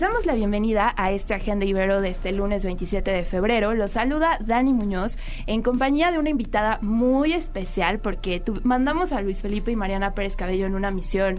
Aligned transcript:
Les 0.00 0.08
damos 0.08 0.24
la 0.24 0.32
bienvenida 0.32 0.94
a 0.96 1.12
este 1.12 1.34
Agenda 1.34 1.66
Ibero 1.66 2.00
de 2.00 2.08
este 2.08 2.32
lunes 2.32 2.64
27 2.64 3.10
de 3.10 3.22
febrero. 3.22 3.74
Los 3.74 3.90
saluda 3.90 4.38
Dani 4.40 4.72
Muñoz 4.72 5.18
en 5.46 5.60
compañía 5.60 6.10
de 6.10 6.18
una 6.18 6.30
invitada 6.30 6.78
muy 6.80 7.34
especial 7.34 7.98
porque 7.98 8.42
mandamos 8.62 9.12
a 9.12 9.20
Luis 9.20 9.42
Felipe 9.42 9.72
y 9.72 9.76
Mariana 9.76 10.14
Pérez 10.14 10.36
Cabello 10.36 10.64
en 10.64 10.74
una 10.74 10.90
misión 10.90 11.34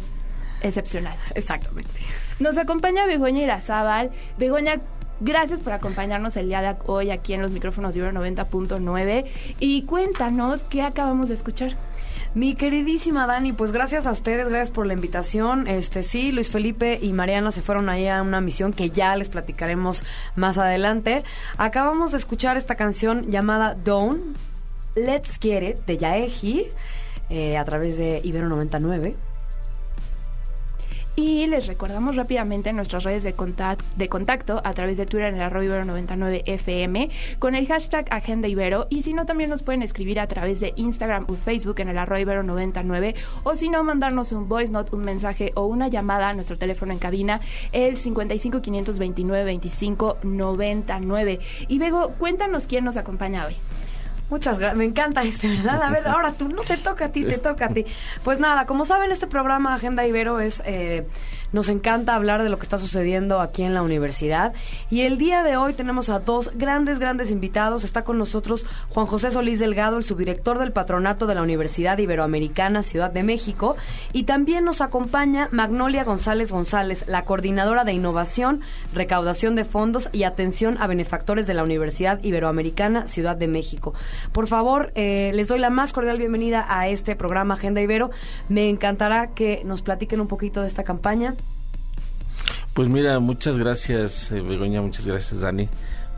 excepcional. 0.61 1.17
Exactamente. 1.33 1.89
Nos 2.39 2.55
acompaña 2.59 3.07
Begoña 3.07 3.41
Irazábal. 3.41 4.11
Begoña, 4.37 4.79
gracias 5.21 5.59
por 5.59 5.73
acompañarnos 5.73 6.37
el 6.37 6.45
día 6.45 6.61
de 6.61 6.75
hoy 6.85 7.09
aquí 7.09 7.33
en 7.33 7.41
los 7.41 7.53
micrófonos 7.53 7.95
de 7.95 8.01
Ibero 8.01 8.21
90.9 8.21 9.25
y 9.59 9.85
cuéntanos 9.85 10.63
qué 10.65 10.83
acabamos 10.83 11.29
de 11.29 11.33
escuchar. 11.33 11.77
Mi 12.33 12.55
queridísima 12.55 13.27
Dani, 13.27 13.51
pues 13.51 13.73
gracias 13.73 14.07
a 14.07 14.11
ustedes, 14.11 14.47
gracias 14.47 14.71
por 14.71 14.87
la 14.87 14.93
invitación. 14.93 15.67
Este 15.67 16.01
sí, 16.01 16.31
Luis 16.31 16.49
Felipe 16.49 16.97
y 17.01 17.11
Mariana 17.11 17.51
se 17.51 17.61
fueron 17.61 17.89
ahí 17.89 18.07
a 18.07 18.21
una 18.21 18.39
misión 18.39 18.71
que 18.71 18.89
ya 18.89 19.17
les 19.17 19.27
platicaremos 19.27 20.05
más 20.37 20.57
adelante. 20.57 21.25
Acabamos 21.57 22.13
de 22.13 22.19
escuchar 22.19 22.55
esta 22.55 22.75
canción 22.75 23.27
llamada 23.29 23.75
Dawn, 23.75 24.33
Let's 24.95 25.37
Get 25.41 25.61
It 25.61 25.85
de 25.85 25.97
Yaeji 25.97 26.67
eh, 27.29 27.57
a 27.57 27.65
través 27.65 27.97
de 27.97 28.21
Ibero 28.23 28.47
99. 28.47 29.17
Y 31.15 31.45
les 31.47 31.67
recordamos 31.67 32.15
rápidamente 32.15 32.71
nuestras 32.71 33.03
redes 33.03 33.23
de, 33.23 33.35
de 33.97 34.09
contacto 34.09 34.61
a 34.63 34.73
través 34.73 34.97
de 34.97 35.05
Twitter 35.05 35.27
en 35.27 35.35
el 35.35 35.41
arroyo 35.41 35.75
Ibero99FM 35.75 37.09
con 37.37 37.53
el 37.55 37.67
hashtag 37.67 38.05
Agenda 38.11 38.47
Ibero. 38.47 38.87
Y 38.89 39.03
si 39.03 39.13
no, 39.13 39.25
también 39.25 39.49
nos 39.49 39.61
pueden 39.61 39.81
escribir 39.81 40.21
a 40.21 40.27
través 40.27 40.61
de 40.61 40.71
Instagram 40.77 41.25
o 41.27 41.33
Facebook 41.33 41.81
en 41.81 41.89
el 41.89 41.97
arroyo 41.97 42.25
Ibero99. 42.25 43.15
O 43.43 43.57
si 43.57 43.67
no, 43.67 43.83
mandarnos 43.83 44.31
un 44.31 44.47
voice 44.47 44.71
note, 44.71 44.95
un 44.95 45.01
mensaje 45.01 45.51
o 45.55 45.65
una 45.65 45.89
llamada 45.89 46.29
a 46.29 46.33
nuestro 46.33 46.57
teléfono 46.57 46.93
en 46.93 46.99
cabina, 46.99 47.41
el 47.73 47.97
55 47.97 48.61
529 48.61 49.43
25 49.43 50.17
99. 50.23 51.39
Y 51.67 51.77
Bego, 51.77 52.13
cuéntanos 52.19 52.67
quién 52.67 52.85
nos 52.85 52.95
acompaña 52.95 53.45
hoy. 53.45 53.55
Muchas 54.31 54.59
gracias, 54.59 54.77
me 54.77 54.85
encanta 54.85 55.21
este, 55.23 55.49
¿verdad? 55.49 55.83
A 55.83 55.91
ver, 55.91 56.07
ahora 56.07 56.31
tú, 56.31 56.47
no 56.47 56.63
te 56.63 56.77
toca 56.77 57.05
a 57.05 57.11
ti, 57.11 57.25
te 57.25 57.37
toca 57.49 57.65
a 57.65 57.69
ti. 57.69 57.85
Pues 58.23 58.39
nada, 58.39 58.65
como 58.65 58.85
saben, 58.85 59.11
este 59.11 59.27
programa 59.27 59.75
Agenda 59.75 60.07
Ibero 60.07 60.39
es 60.39 60.63
eh, 60.65 61.05
nos 61.51 61.69
encanta 61.69 62.15
hablar 62.15 62.43
de 62.43 62.49
lo 62.49 62.57
que 62.57 62.63
está 62.63 62.77
sucediendo 62.77 63.41
aquí 63.41 63.63
en 63.63 63.73
la 63.73 63.81
universidad. 63.81 64.53
Y 64.89 65.01
el 65.01 65.17
día 65.17 65.43
de 65.43 65.57
hoy 65.57 65.73
tenemos 65.73 66.09
a 66.09 66.19
dos 66.19 66.51
grandes, 66.55 66.99
grandes 66.99 67.29
invitados. 67.29 67.83
Está 67.83 68.03
con 68.03 68.17
nosotros 68.17 68.65
Juan 68.89 69.05
José 69.05 69.31
Solís 69.31 69.59
Delgado, 69.59 69.97
el 69.97 70.03
subdirector 70.03 70.59
del 70.59 70.71
patronato 70.71 71.27
de 71.27 71.35
la 71.35 71.41
Universidad 71.41 71.97
Iberoamericana 71.97 72.83
Ciudad 72.83 73.11
de 73.11 73.23
México. 73.23 73.75
Y 74.13 74.23
también 74.23 74.65
nos 74.65 74.81
acompaña 74.81 75.49
Magnolia 75.51 76.03
González 76.03 76.51
González, 76.51 77.05
la 77.07 77.25
coordinadora 77.25 77.83
de 77.83 77.93
innovación, 77.93 78.61
recaudación 78.93 79.55
de 79.55 79.65
fondos 79.65 80.09
y 80.11 80.23
atención 80.23 80.77
a 80.79 80.87
benefactores 80.87 81.47
de 81.47 81.53
la 81.53 81.63
Universidad 81.63 82.23
Iberoamericana 82.23 83.07
Ciudad 83.07 83.35
de 83.35 83.47
México. 83.47 83.93
Por 84.31 84.47
favor, 84.47 84.91
eh, 84.95 85.31
les 85.33 85.47
doy 85.47 85.59
la 85.59 85.69
más 85.69 85.93
cordial 85.93 86.17
bienvenida 86.17 86.65
a 86.69 86.87
este 86.87 87.15
programa 87.15 87.55
Agenda 87.55 87.81
Ibero. 87.81 88.11
Me 88.49 88.69
encantará 88.69 89.27
que 89.33 89.61
nos 89.65 89.81
platiquen 89.81 90.21
un 90.21 90.27
poquito 90.27 90.61
de 90.61 90.67
esta 90.67 90.83
campaña. 90.83 91.35
Pues 92.73 92.87
mira, 92.87 93.19
muchas 93.19 93.57
gracias, 93.57 94.31
eh, 94.31 94.39
Begoña, 94.39 94.81
muchas 94.81 95.05
gracias, 95.05 95.41
Dani. 95.41 95.67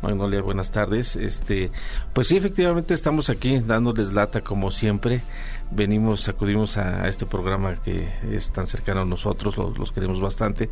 Magnolia, 0.03 0.41
buenas 0.44 0.69
tardes. 0.69 1.16
Este, 1.16 1.72
pues 2.14 2.28
sí, 2.28 2.38
efectivamente 2.38 2.94
estamos 2.94 3.31
aquí 3.31 3.59
dándoles 3.59 4.14
lata 4.14 4.41
como 4.41 4.69
siempre. 4.69 5.22
Venimos, 5.72 6.30
acudimos 6.30 6.78
a, 6.78 7.08
este 7.08 7.25
programa 7.25 7.81
que 7.81 8.08
es 8.31 8.52
tan 8.52 8.68
cercano 8.68 9.02
a 9.02 9.06
nosotros, 9.06 9.58
los, 9.58 9.92
queremos 9.92 10.22
bastante. 10.22 10.69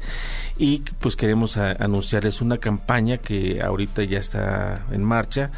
Y 0.55 0.83
pues 0.99 1.15
queremos 1.15 1.57
anunciarles 1.57 2.41
una 2.41 2.59
campaña 2.59 3.17
que 3.17 3.63
ahorita 3.63 4.03
ya 4.03 4.19
está 4.19 4.85
en 4.91 5.03
marcha, 5.03 5.49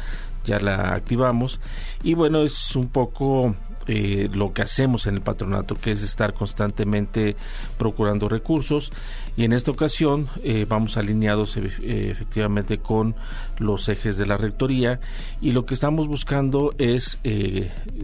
ya 0.44 0.60
la 0.60 0.94
activamos. 0.94 1.60
Y 2.02 2.14
bueno, 2.14 2.42
es 2.42 2.76
un 2.76 2.88
poco 2.88 3.54
eh, 3.86 4.30
lo 4.32 4.54
que 4.54 4.62
hacemos 4.62 5.06
en 5.06 5.16
el 5.16 5.20
patronato, 5.20 5.74
que 5.74 5.90
es 5.90 6.02
estar 6.02 6.32
constantemente 6.32 7.36
procurando 7.76 8.28
recursos. 8.28 8.92
Y 9.36 9.44
en 9.44 9.52
esta 9.52 9.70
ocasión 9.70 10.28
eh, 10.42 10.64
vamos 10.66 10.96
alineados 10.96 11.56
eh, 11.56 12.08
efectivamente 12.10 12.78
con 12.78 13.14
los 13.58 13.88
ejes 13.90 14.16
de 14.16 14.26
la 14.26 14.38
rectoría 14.38 15.00
y 15.40 15.52
lo 15.52 15.66
que 15.66 15.74
estamos 15.74 16.08
buscando 16.08 16.74
es 16.78 17.18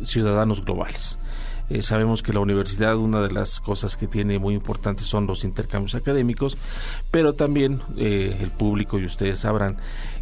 ciudadanos 0.04 0.64
globales. 0.64 1.18
sabemos 1.80 2.22
que 2.22 2.32
la 2.32 2.40
universidad, 2.40 2.96
una 2.96 3.20
de 3.20 3.32
las 3.32 3.60
cosas 3.60 3.96
que 3.96 4.06
tiene 4.06 4.38
muy 4.38 4.54
importantes 4.54 5.06
son 5.06 5.26
los 5.26 5.44
intercambios 5.44 5.94
académicos, 5.94 6.58
pero 7.10 7.34
también 7.34 7.80
el 7.96 8.50
público, 8.50 8.98
y 8.98 9.06
ustedes 9.06 9.40
sabrán, 9.40 9.78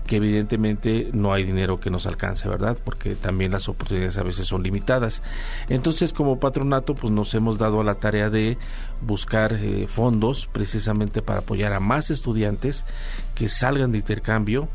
que 0.09 0.17
evidentemente 0.17 1.11
no 1.13 1.35
hay 1.35 1.45
dinero 1.45 1.79
que 1.79 1.91
nos 1.91 2.07
alcance, 2.07 2.49
¿verdad? 2.49 2.79
Porque 2.83 3.15
también 3.15 3.53
las 3.53 3.69
oportunidades 3.69 4.17
a 4.17 4.23
veces 4.23 4.49
son 4.49 4.63
limitadas. 4.63 5.23
Entonces, 5.69 6.15
como 6.15 6.41
patronato, 6.41 6.95
pues 6.95 7.13
nos 7.13 7.35
hemos 7.35 7.59
dado 7.59 7.83
a 7.83 7.85
la 7.85 7.97
tarea 7.97 8.31
de 8.31 8.57
buscar 9.03 9.53
eh, 9.53 9.87
fondos 9.87 10.49
precisamente 10.51 11.21
para 11.21 11.41
apoyar 11.41 11.75
a 11.75 11.79
más 11.79 12.11
estudiantes 12.11 12.87
que 13.35 13.49
salgan 13.49 13.93
de 13.93 13.99
intercambio 13.99 14.69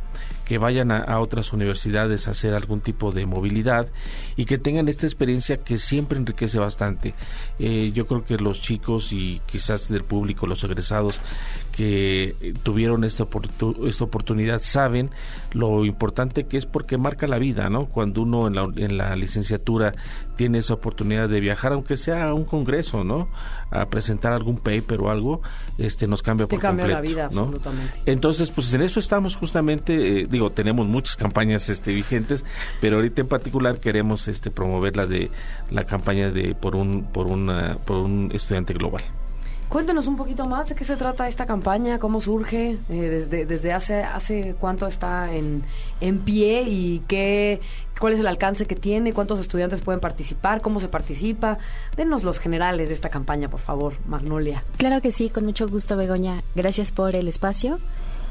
que 0.45 0.57
vayan 0.57 0.91
a, 0.91 1.19
otras 1.19 1.53
universidades 1.53 2.27
a 2.27 2.31
hacer 2.31 2.53
algún 2.53 2.81
tipo 2.81 3.11
de 3.11 3.25
movilidad 3.25 3.87
y 4.35 4.45
que 4.45 4.57
tengan 4.57 4.89
esta 4.89 5.05
experiencia 5.05 5.57
que 5.57 5.77
siempre 5.77 6.17
enriquece 6.17 6.59
bastante. 6.59 7.13
Eh, 7.59 7.91
yo 7.93 8.07
creo 8.07 8.25
que 8.25 8.37
los 8.37 8.61
chicos 8.61 9.13
y 9.13 9.41
quizás 9.45 9.87
del 9.87 10.03
público, 10.03 10.45
los 10.45 10.63
egresados 10.63 11.21
que 11.75 12.53
tuvieron 12.61 13.03
esta, 13.03 13.25
esta 13.87 14.03
oportunidad 14.03 14.61
saben 14.61 15.09
lo 15.53 15.85
importante 15.85 16.45
que 16.45 16.55
es 16.55 16.67
porque 16.67 16.97
marca 16.97 17.27
la 17.27 17.39
vida, 17.39 17.69
¿no? 17.69 17.87
Cuando 17.87 18.21
uno 18.21 18.47
en 18.47 18.55
la, 18.55 18.69
en 18.75 18.97
la 18.97 19.15
licenciatura 19.15 19.93
tiene 20.35 20.59
esa 20.59 20.75
oportunidad 20.75 21.27
de 21.29 21.39
viajar, 21.39 21.73
aunque 21.73 21.97
sea 21.97 22.25
a 22.25 22.33
un 22.35 22.45
congreso, 22.45 23.03
¿no? 23.03 23.27
A 23.71 23.87
presentar 23.87 24.33
algún 24.33 24.57
paper 24.57 25.01
o 25.01 25.09
algo, 25.09 25.41
este 25.79 26.07
nos 26.07 26.21
cambia 26.21 26.47
por 26.47 26.59
cambia 26.59 26.85
completo, 26.85 27.01
la 27.01 27.01
vida, 27.01 27.29
¿no? 27.31 27.45
absolutamente. 27.45 28.01
Entonces, 28.05 28.51
pues 28.51 28.71
en 28.75 28.83
eso 28.83 28.99
estamos 28.99 29.35
justamente, 29.35 30.21
eh, 30.21 30.27
digo, 30.29 30.51
tenemos 30.51 30.85
muchas 30.85 31.15
campañas 31.15 31.69
este 31.69 31.91
vigentes, 31.91 32.45
pero 32.81 32.97
ahorita 32.97 33.21
en 33.21 33.27
particular 33.27 33.79
queremos 33.79 34.27
este 34.27 34.51
promover 34.51 34.95
la 34.95 35.07
de 35.07 35.31
la 35.71 35.85
campaña 35.85 36.29
de 36.29 36.53
por 36.53 36.75
un 36.75 37.03
por 37.05 37.25
una 37.25 37.77
por 37.83 37.97
un 37.97 38.29
estudiante 38.31 38.73
global. 38.73 39.03
Cuéntenos 39.69 40.05
un 40.07 40.17
poquito 40.17 40.45
más 40.45 40.69
de 40.69 40.75
qué 40.75 40.83
se 40.83 40.95
trata 40.95 41.27
esta 41.27 41.45
campaña, 41.45 41.97
cómo 41.97 42.21
surge, 42.21 42.77
eh, 42.89 42.93
desde, 42.93 43.45
desde 43.45 43.73
hace, 43.73 44.03
hace 44.03 44.55
cuánto 44.59 44.85
está 44.85 45.33
en, 45.33 45.63
en 45.99 46.19
pie 46.19 46.63
y 46.63 46.99
qué, 47.07 47.59
cuál 47.99 48.13
es 48.13 48.19
el 48.19 48.27
alcance 48.27 48.65
que 48.65 48.75
tiene, 48.75 49.13
cuántos 49.13 49.39
estudiantes 49.39 49.81
pueden 49.81 49.99
participar, 49.99 50.61
cómo 50.61 50.79
se 50.79 50.89
participa. 50.89 51.57
Denos 51.97 52.23
los 52.23 52.39
generales 52.39 52.89
de 52.89 52.95
esta 52.95 53.09
campaña, 53.09 53.49
por 53.49 53.61
favor, 53.61 53.93
Magnolia. 54.07 54.63
Claro 54.77 55.01
que 55.01 55.11
sí, 55.11 55.29
con 55.29 55.45
mucho 55.45 55.67
gusto, 55.67 55.97
Begoña. 55.97 56.43
Gracias 56.55 56.91
por 56.91 57.15
el 57.15 57.27
espacio. 57.27 57.79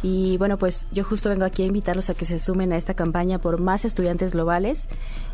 Y 0.02 0.36
bueno, 0.36 0.58
pues 0.58 0.88
yo 0.90 1.04
justo 1.04 1.28
vengo 1.28 1.44
aquí 1.44 1.62
a 1.62 1.66
invitarlos 1.66 2.10
a 2.10 2.14
que 2.14 2.24
se 2.24 2.40
sumen 2.40 2.72
a 2.72 2.76
esta 2.76 2.94
campaña 2.94 3.38
por 3.38 3.60
más 3.60 3.84
estudiantes 3.84 4.32
globales, 4.32 4.88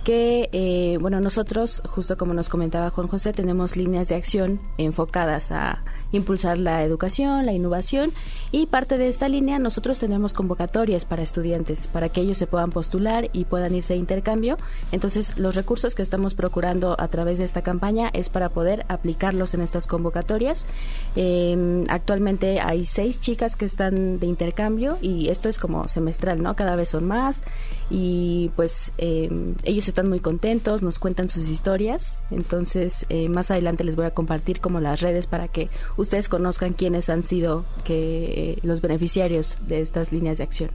que 0.05 0.49
eh, 0.53 0.99
bueno, 1.01 1.21
nosotros, 1.21 1.83
justo 1.87 2.17
como 2.17 2.35
nos 2.35 2.49
comentaba 2.49 2.91
Juan 2.91 3.09
José, 3.09 3.33
tenemos 3.33 3.77
líneas 3.77 4.09
de 4.09 4.17
acción 4.17 4.61
enfocadas 4.79 5.53
a 5.53 5.85
impulsar 6.13 6.59
la 6.59 6.83
educación, 6.85 7.45
la 7.45 7.53
innovación 7.53 8.13
y 8.51 8.67
parte 8.67 8.97
de 8.97 9.09
esta 9.09 9.29
línea 9.29 9.59
nosotros 9.59 9.99
tenemos 9.99 10.33
convocatorias 10.33 11.05
para 11.05 11.23
estudiantes, 11.23 11.87
para 11.87 12.09
que 12.09 12.23
ellos 12.23 12.39
se 12.39 12.47
puedan 12.47 12.71
postular 12.71 13.29
y 13.33 13.45
puedan 13.45 13.75
irse 13.75 13.95
a 13.95 13.97
intercambio. 13.97 14.57
Entonces, 14.93 15.39
los 15.39 15.55
recursos 15.55 15.95
que 15.95 16.03
estamos 16.03 16.35
procurando 16.35 16.97
a 16.99 17.09
través 17.09 17.39
de 17.39 17.45
esta 17.45 17.63
campaña 17.63 18.11
es 18.13 18.31
para 18.31 18.49
poder 18.49 18.87
aplicarlos 18.89 19.55
en 19.55 19.61
estas 19.61 19.87
convocatorias. 19.87 20.65
Em, 21.15 21.85
actualmente 21.89 22.61
hay 22.61 22.87
seis 22.87 23.21
chicas 23.21 23.57
que 23.57 23.67
están 23.67 24.19
de 24.19 24.27
intercambio 24.27 24.97
y 25.03 25.29
esto 25.29 25.49
es 25.49 25.59
como 25.59 25.89
semestral, 25.89 26.43
¿no? 26.43 26.55
Cada 26.57 26.77
vez 26.77 26.91
son 26.91 27.07
más 27.07 27.45
y 27.91 28.51
pues 28.57 28.93
em, 28.99 29.55
ellos 29.65 29.88
están 29.91 30.09
muy 30.09 30.21
contentos, 30.21 30.83
nos 30.83 30.99
cuentan 30.99 31.29
sus 31.29 31.49
historias. 31.49 32.19
Entonces, 32.31 33.07
eh, 33.09 33.29
más 33.29 33.51
adelante 33.51 33.85
les 33.85 33.97
voy 33.97 34.07
a 34.07 34.13
compartir 34.13 34.61
como 34.61 34.81
las 34.81 35.01
redes 35.01 35.27
para 35.27 35.49
que 35.49 35.69
ustedes 35.97 36.29
conozcan 36.29 36.73
quiénes 36.73 37.09
han 37.09 37.25
sido 37.25 37.65
que 37.85 38.53
eh, 38.55 38.59
los 38.63 38.81
beneficiarios 38.81 39.59
de 39.67 39.81
estas 39.81 40.13
líneas 40.13 40.39
de 40.39 40.45
acción. 40.45 40.71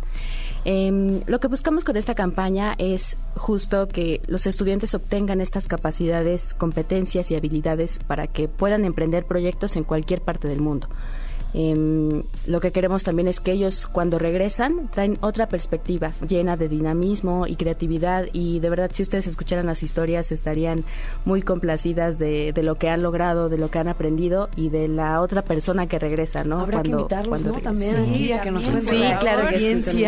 Em, 0.66 1.22
lo 1.28 1.40
que 1.40 1.48
buscamos 1.48 1.84
con 1.84 1.98
esta 1.98 2.16
campaña 2.16 2.76
es 2.78 3.18
justo 3.36 3.88
que 3.88 4.22
los 4.28 4.48
estudiantes 4.48 4.94
obtengan 4.96 5.42
estas 5.42 5.68
capacidades, 5.68 6.54
competencias 6.54 7.32
y 7.32 7.36
habilidades 7.36 8.00
para 8.00 8.28
que 8.28 8.48
puedan 8.48 8.86
emprender 8.86 9.26
proyectos 9.26 9.76
en 9.76 9.84
cualquier 9.84 10.22
parte 10.22 10.48
del 10.48 10.62
mundo. 10.62 10.88
Em, 11.54 12.24
lo 12.48 12.60
que 12.60 12.72
queremos 12.72 13.04
también 13.04 13.28
es 13.28 13.40
que 13.40 13.52
ellos 13.52 13.88
cuando 13.88 14.18
regresan 14.18 14.90
traen 14.90 15.20
otra 15.22 15.48
perspectiva 15.48 16.12
llena 16.28 16.58
de 16.58 16.68
dinamismo 16.68 17.46
y 17.48 17.56
creatividad. 17.56 18.26
Y 18.34 18.60
de 18.60 18.70
verdad 18.70 18.90
si 18.94 19.04
ustedes 19.04 19.28
escucharan 19.28 19.66
las 19.66 19.84
historias 19.84 20.32
estarían 20.32 20.84
muy 21.26 21.42
complacidas 21.42 22.18
de, 22.18 22.54
lo 22.64 22.76
que 22.76 22.90
han 22.90 23.04
logrado, 23.04 23.50
de 23.50 23.58
lo 23.58 23.70
que 23.70 23.80
han 23.80 23.88
aprendido 23.88 24.50
y 24.56 24.70
de 24.70 24.88
la 24.88 25.22
otra 25.22 25.44
persona 25.44 25.88
que 25.88 26.00
regresa, 26.00 26.44
¿no? 26.44 26.60
Habrá 26.60 26.80
cuando, 26.82 26.98
que 26.98 27.02
invitarlos, 27.02 27.44
¿no? 27.44 27.54
También 27.62 28.06
sí, 28.06 28.32
que 28.42 28.52
nos 28.52 28.64
sí, 28.64 29.04
claro 29.20 29.50
que 29.50 29.82
sí, 29.82 30.06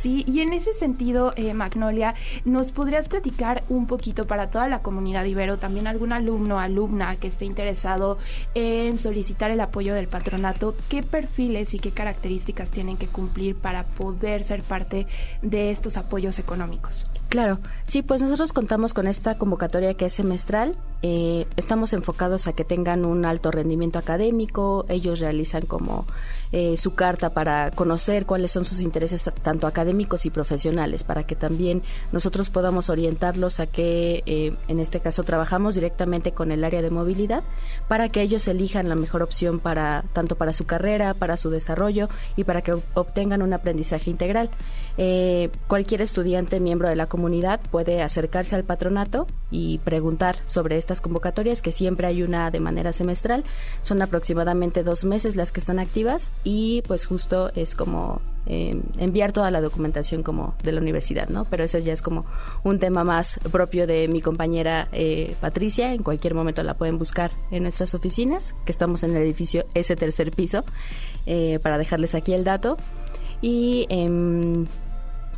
Sí, 0.00 0.22
y 0.28 0.40
en 0.40 0.52
ese 0.52 0.74
sentido, 0.74 1.32
eh, 1.34 1.54
Magnolia, 1.54 2.14
¿nos 2.44 2.70
podrías 2.70 3.08
platicar 3.08 3.64
un 3.68 3.88
poquito 3.88 4.28
para 4.28 4.48
toda 4.48 4.68
la 4.68 4.78
comunidad 4.78 5.24
Ibero, 5.24 5.58
también 5.58 5.88
algún 5.88 6.12
alumno, 6.12 6.60
alumna 6.60 7.16
que 7.16 7.26
esté 7.26 7.46
interesado 7.46 8.16
en 8.54 8.96
solicitar 8.96 9.50
el 9.50 9.60
apoyo 9.60 9.94
del 9.94 10.06
patronato, 10.06 10.76
qué 10.88 11.02
perfiles 11.02 11.74
y 11.74 11.80
qué 11.80 11.90
características 11.90 12.70
tienen 12.70 12.96
que 12.96 13.08
cumplir 13.08 13.56
para 13.56 13.86
poder 13.86 14.44
ser 14.44 14.62
parte 14.62 15.08
de 15.42 15.72
estos 15.72 15.96
apoyos 15.96 16.38
económicos? 16.38 17.04
Claro, 17.28 17.58
sí, 17.84 18.02
pues 18.02 18.22
nosotros 18.22 18.52
contamos 18.52 18.94
con 18.94 19.08
esta 19.08 19.36
convocatoria 19.36 19.94
que 19.94 20.06
es 20.06 20.12
semestral. 20.12 20.76
Eh, 21.02 21.46
estamos 21.56 21.92
enfocados 21.92 22.46
a 22.46 22.52
que 22.52 22.64
tengan 22.64 23.04
un 23.04 23.24
alto 23.24 23.50
rendimiento 23.50 23.98
académico. 23.98 24.86
Ellos 24.88 25.18
realizan 25.18 25.66
como 25.66 26.06
eh, 26.52 26.76
su 26.76 26.94
carta 26.94 27.30
para 27.30 27.70
conocer 27.70 28.26
cuáles 28.26 28.52
son 28.52 28.64
sus 28.64 28.80
intereses 28.80 29.30
tanto 29.42 29.66
académicos 29.66 30.26
y 30.26 30.30
profesionales, 30.30 31.04
para 31.04 31.24
que 31.24 31.36
también 31.36 31.82
nosotros 32.12 32.50
podamos 32.50 32.88
orientarlos 32.88 33.60
a 33.60 33.66
que, 33.66 34.22
eh, 34.26 34.54
en 34.68 34.80
este 34.80 35.00
caso, 35.00 35.24
trabajamos 35.24 35.74
directamente 35.74 36.32
con 36.32 36.50
el 36.50 36.64
área 36.64 36.82
de 36.82 36.90
movilidad 36.90 37.42
para 37.86 38.08
que 38.08 38.22
ellos 38.22 38.48
elijan 38.48 38.88
la 38.88 38.94
mejor 38.94 39.22
opción 39.22 39.58
para 39.60 40.04
tanto 40.12 40.36
para 40.36 40.52
su 40.52 40.64
carrera, 40.64 41.14
para 41.14 41.36
su 41.36 41.50
desarrollo 41.50 42.08
y 42.36 42.44
para 42.44 42.62
que 42.62 42.72
obtengan 42.94 43.42
un 43.42 43.52
aprendizaje 43.52 44.10
integral. 44.10 44.50
Eh, 44.96 45.50
cualquier 45.66 46.02
estudiante 46.02 46.60
miembro 46.60 46.88
de 46.88 46.96
la 46.96 47.06
comunidad 47.06 47.60
puede 47.70 48.02
acercarse 48.02 48.56
al 48.56 48.64
patronato 48.64 49.26
y 49.50 49.78
preguntar 49.78 50.36
sobre 50.46 50.76
estas 50.76 51.00
convocatorias, 51.00 51.62
que 51.62 51.72
siempre 51.72 52.06
hay 52.06 52.22
una 52.22 52.50
de 52.50 52.60
manera 52.60 52.92
semestral. 52.92 53.44
Son 53.82 54.02
aproximadamente 54.02 54.82
dos 54.82 55.04
meses 55.04 55.36
las 55.36 55.52
que 55.52 55.60
están 55.60 55.78
activas 55.78 56.32
y 56.44 56.82
pues 56.86 57.06
justo 57.06 57.50
es 57.54 57.74
como 57.74 58.20
eh, 58.50 58.80
enviar 58.96 59.32
toda 59.32 59.50
la 59.50 59.60
documentación 59.60 60.22
como 60.22 60.54
de 60.62 60.72
la 60.72 60.80
universidad, 60.80 61.28
¿no? 61.28 61.44
Pero 61.44 61.64
eso 61.64 61.76
ya 61.78 61.92
es 61.92 62.00
como 62.00 62.24
un 62.64 62.78
tema 62.78 63.04
más 63.04 63.38
propio 63.52 63.86
de 63.86 64.08
mi 64.08 64.22
compañera 64.22 64.88
eh, 64.92 65.36
Patricia. 65.40 65.92
En 65.92 66.02
cualquier 66.02 66.34
momento 66.34 66.62
la 66.62 66.72
pueden 66.72 66.96
buscar 66.96 67.30
en 67.50 67.64
nuestras 67.64 67.94
oficinas, 67.94 68.54
que 68.64 68.72
estamos 68.72 69.02
en 69.02 69.10
el 69.10 69.18
edificio 69.18 69.66
ese 69.74 69.96
tercer 69.96 70.30
piso, 70.30 70.64
eh, 71.26 71.58
para 71.62 71.76
dejarles 71.76 72.14
aquí 72.14 72.32
el 72.32 72.44
dato. 72.44 72.78
Y 73.42 73.86
em, 73.90 74.66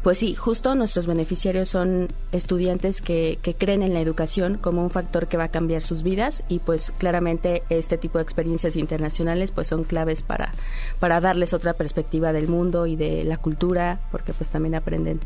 pues 0.02 0.18
sí, 0.18 0.34
justo 0.34 0.74
nuestros 0.74 1.06
beneficiarios 1.06 1.68
son 1.68 2.08
estudiantes 2.32 3.02
que, 3.02 3.38
que, 3.42 3.54
creen 3.54 3.82
en 3.82 3.92
la 3.92 4.00
educación 4.00 4.56
como 4.56 4.82
un 4.82 4.90
factor 4.90 5.28
que 5.28 5.36
va 5.36 5.44
a 5.44 5.50
cambiar 5.50 5.82
sus 5.82 6.02
vidas 6.02 6.42
y 6.48 6.58
pues 6.58 6.90
claramente 6.96 7.62
este 7.68 7.98
tipo 7.98 8.16
de 8.16 8.24
experiencias 8.24 8.76
internacionales 8.76 9.50
pues 9.50 9.68
son 9.68 9.84
claves 9.84 10.22
para, 10.22 10.52
para 11.00 11.20
darles 11.20 11.52
otra 11.52 11.74
perspectiva 11.74 12.32
del 12.32 12.48
mundo 12.48 12.86
y 12.86 12.96
de 12.96 13.24
la 13.24 13.36
cultura 13.36 14.00
porque 14.10 14.32
pues 14.32 14.50
también 14.50 14.74
aprenden 14.74 15.20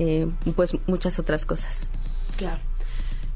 eh, 0.00 0.26
pues 0.56 0.76
muchas 0.88 1.18
otras 1.18 1.46
cosas. 1.46 1.90
Claro. 2.36 2.60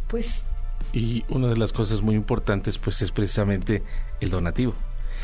Pues... 0.09 0.45
Y 0.93 1.25
una 1.29 1.47
de 1.49 1.57
las 1.57 1.73
cosas 1.73 2.03
muy 2.03 2.17
importantes 2.17 2.79
pues 2.79 3.01
es 3.01 3.13
precisamente 3.13 3.85
el 4.21 4.31
donativo. 4.31 4.75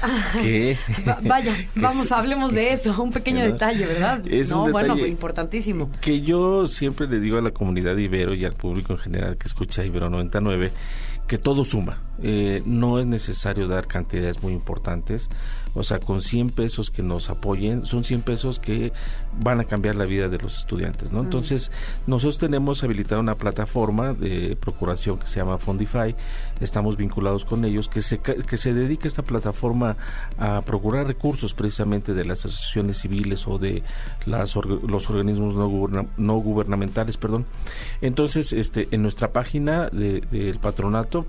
vaya, 1.23 1.57
vamos, 1.75 2.13
hablemos 2.13 2.53
de 2.53 2.73
eso, 2.73 3.03
un 3.03 3.13
pequeño 3.13 3.45
detalle, 3.45 3.87
¿verdad? 3.87 4.23
Es 4.27 4.51
no, 4.51 4.65
un 4.65 4.73
bueno, 4.73 4.95
detalle 4.95 5.11
importantísimo. 5.11 5.91
Que 6.01 6.21
yo 6.21 6.67
siempre 6.67 7.07
le 7.07 7.21
digo 7.21 7.39
a 7.39 7.43
la 7.43 7.51
comunidad 7.51 7.97
Ibero 7.97 8.35
y 8.35 8.45
al 8.45 8.55
público 8.55 8.93
en 8.93 8.99
general 8.99 9.37
que 9.37 9.49
escucha 9.49 9.85
Ibero 9.85 10.11
99 10.11 10.71
que 11.27 11.39
todo 11.39 11.65
suma. 11.65 11.99
Eh, 12.23 12.63
no 12.65 12.99
es 12.99 13.07
necesario 13.07 13.69
dar 13.69 13.87
cantidades 13.87 14.43
muy 14.43 14.53
importantes. 14.53 15.29
O 15.75 15.83
sea, 15.83 15.99
con 15.99 16.23
100 16.23 16.51
pesos 16.51 16.91
que 16.91 17.03
nos 17.03 17.29
apoyen, 17.29 17.85
son 17.85 18.03
100 18.03 18.23
pesos 18.23 18.59
que 18.59 18.95
van 19.39 19.61
a 19.61 19.65
cambiar 19.65 19.95
la 19.95 20.07
vida 20.07 20.29
de 20.29 20.39
los 20.39 20.61
estudiantes, 20.61 21.13
¿no? 21.13 21.21
Entonces, 21.21 21.71
nosotros 22.07 22.39
tenemos 22.39 22.83
habilitada 22.83 23.21
una 23.21 23.35
plataforma 23.35 24.15
de 24.15 24.57
procuración 24.59 25.19
que 25.19 25.27
se 25.27 25.37
llama 25.37 25.59
Fondify. 25.59 26.17
Estamos 26.61 26.97
vinculados 26.97 27.45
con 27.45 27.67
ellos, 27.67 27.91
que 27.91 28.01
se, 28.01 28.19
que 28.21 28.57
se 28.57 28.73
dedica 28.73 29.07
esta 29.07 29.23
plataforma 29.23 29.99
a 30.39 30.63
procurar 30.63 31.07
recursos 31.07 31.53
precisamente 31.53 32.15
de 32.15 32.25
las 32.25 32.47
asociaciones 32.47 32.97
civiles 32.97 33.47
o 33.47 33.59
de 33.59 33.83
las, 34.25 34.57
los 34.57 35.11
organismos 35.11 35.55
no, 35.55 36.09
no 36.17 36.35
gubernamentales, 36.37 37.19
perdón. 37.19 37.45
Entonces, 38.01 38.55
este, 38.55 38.89
en 38.93 39.03
nuestra 39.03 39.33
página 39.33 39.91
del 39.91 40.59
patronato, 40.59 41.23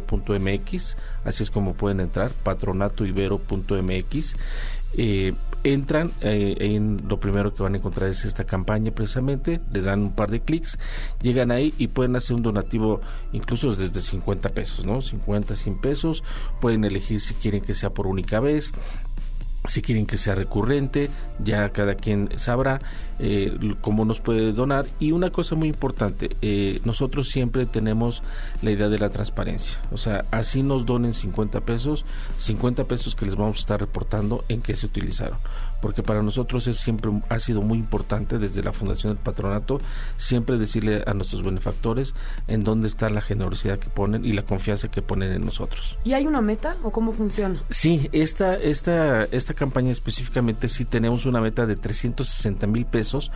patronatoibero.mx, 0.00 0.96
así 1.24 1.42
es 1.42 1.50
como 1.50 1.74
pueden 1.74 2.00
entrar, 2.00 2.30
patronatoibero.mx. 2.30 4.36
Eh, 4.94 5.34
entran 5.64 6.10
eh, 6.20 6.56
en 6.58 7.08
lo 7.08 7.20
primero 7.20 7.54
que 7.54 7.62
van 7.62 7.74
a 7.74 7.78
encontrar 7.78 8.10
es 8.10 8.24
esta 8.24 8.44
campaña 8.44 8.90
precisamente 8.90 9.60
le 9.72 9.80
dan 9.80 10.00
un 10.00 10.12
par 10.12 10.30
de 10.30 10.40
clics 10.40 10.76
llegan 11.22 11.52
ahí 11.52 11.72
y 11.78 11.86
pueden 11.86 12.16
hacer 12.16 12.34
un 12.34 12.42
donativo 12.42 13.00
incluso 13.32 13.74
desde 13.74 14.00
50 14.00 14.48
pesos 14.50 14.84
no 14.84 15.00
50 15.00 15.54
100 15.54 15.80
pesos 15.80 16.24
pueden 16.60 16.84
elegir 16.84 17.20
si 17.20 17.34
quieren 17.34 17.62
que 17.62 17.74
sea 17.74 17.90
por 17.90 18.08
única 18.08 18.40
vez 18.40 18.72
si 19.66 19.80
quieren 19.80 20.06
que 20.06 20.18
sea 20.18 20.34
recurrente, 20.34 21.08
ya 21.42 21.70
cada 21.70 21.94
quien 21.94 22.30
sabrá 22.36 22.80
eh, 23.18 23.56
cómo 23.80 24.04
nos 24.04 24.20
puede 24.20 24.52
donar. 24.52 24.86
Y 24.98 25.12
una 25.12 25.30
cosa 25.30 25.54
muy 25.54 25.68
importante, 25.68 26.36
eh, 26.42 26.80
nosotros 26.84 27.28
siempre 27.28 27.66
tenemos 27.66 28.22
la 28.62 28.72
idea 28.72 28.88
de 28.88 28.98
la 28.98 29.10
transparencia. 29.10 29.80
O 29.92 29.98
sea, 29.98 30.24
así 30.30 30.62
nos 30.62 30.86
donen 30.86 31.12
50 31.12 31.60
pesos, 31.60 32.04
50 32.38 32.84
pesos 32.84 33.14
que 33.14 33.26
les 33.26 33.36
vamos 33.36 33.56
a 33.56 33.60
estar 33.60 33.80
reportando 33.80 34.44
en 34.48 34.62
qué 34.62 34.74
se 34.74 34.86
utilizaron 34.86 35.38
porque 35.82 36.02
para 36.02 36.22
nosotros 36.22 36.66
es 36.68 36.78
siempre 36.78 37.10
ha 37.28 37.38
sido 37.40 37.60
muy 37.60 37.76
importante 37.76 38.38
desde 38.38 38.62
la 38.62 38.72
fundación 38.72 39.12
del 39.12 39.22
patronato 39.22 39.80
siempre 40.16 40.56
decirle 40.56 41.02
a 41.06 41.12
nuestros 41.12 41.42
benefactores 41.42 42.14
en 42.46 42.64
dónde 42.64 42.88
está 42.88 43.10
la 43.10 43.20
generosidad 43.20 43.78
que 43.78 43.90
ponen 43.90 44.24
y 44.24 44.32
la 44.32 44.44
confianza 44.44 44.88
que 44.88 45.02
ponen 45.02 45.32
en 45.32 45.44
nosotros. 45.44 45.98
¿Y 46.04 46.14
hay 46.14 46.26
una 46.26 46.40
meta 46.40 46.76
o 46.82 46.90
cómo 46.90 47.12
funciona? 47.12 47.60
Sí, 47.68 48.08
esta 48.12 48.54
esta 48.54 49.24
esta 49.24 49.54
campaña 49.54 49.90
específicamente 49.90 50.68
sí 50.68 50.84
tenemos 50.84 51.26
una 51.26 51.40
meta 51.40 51.66
de 51.66 51.76
360 51.76 52.66
mil 52.68 52.86
pesos 52.86 53.32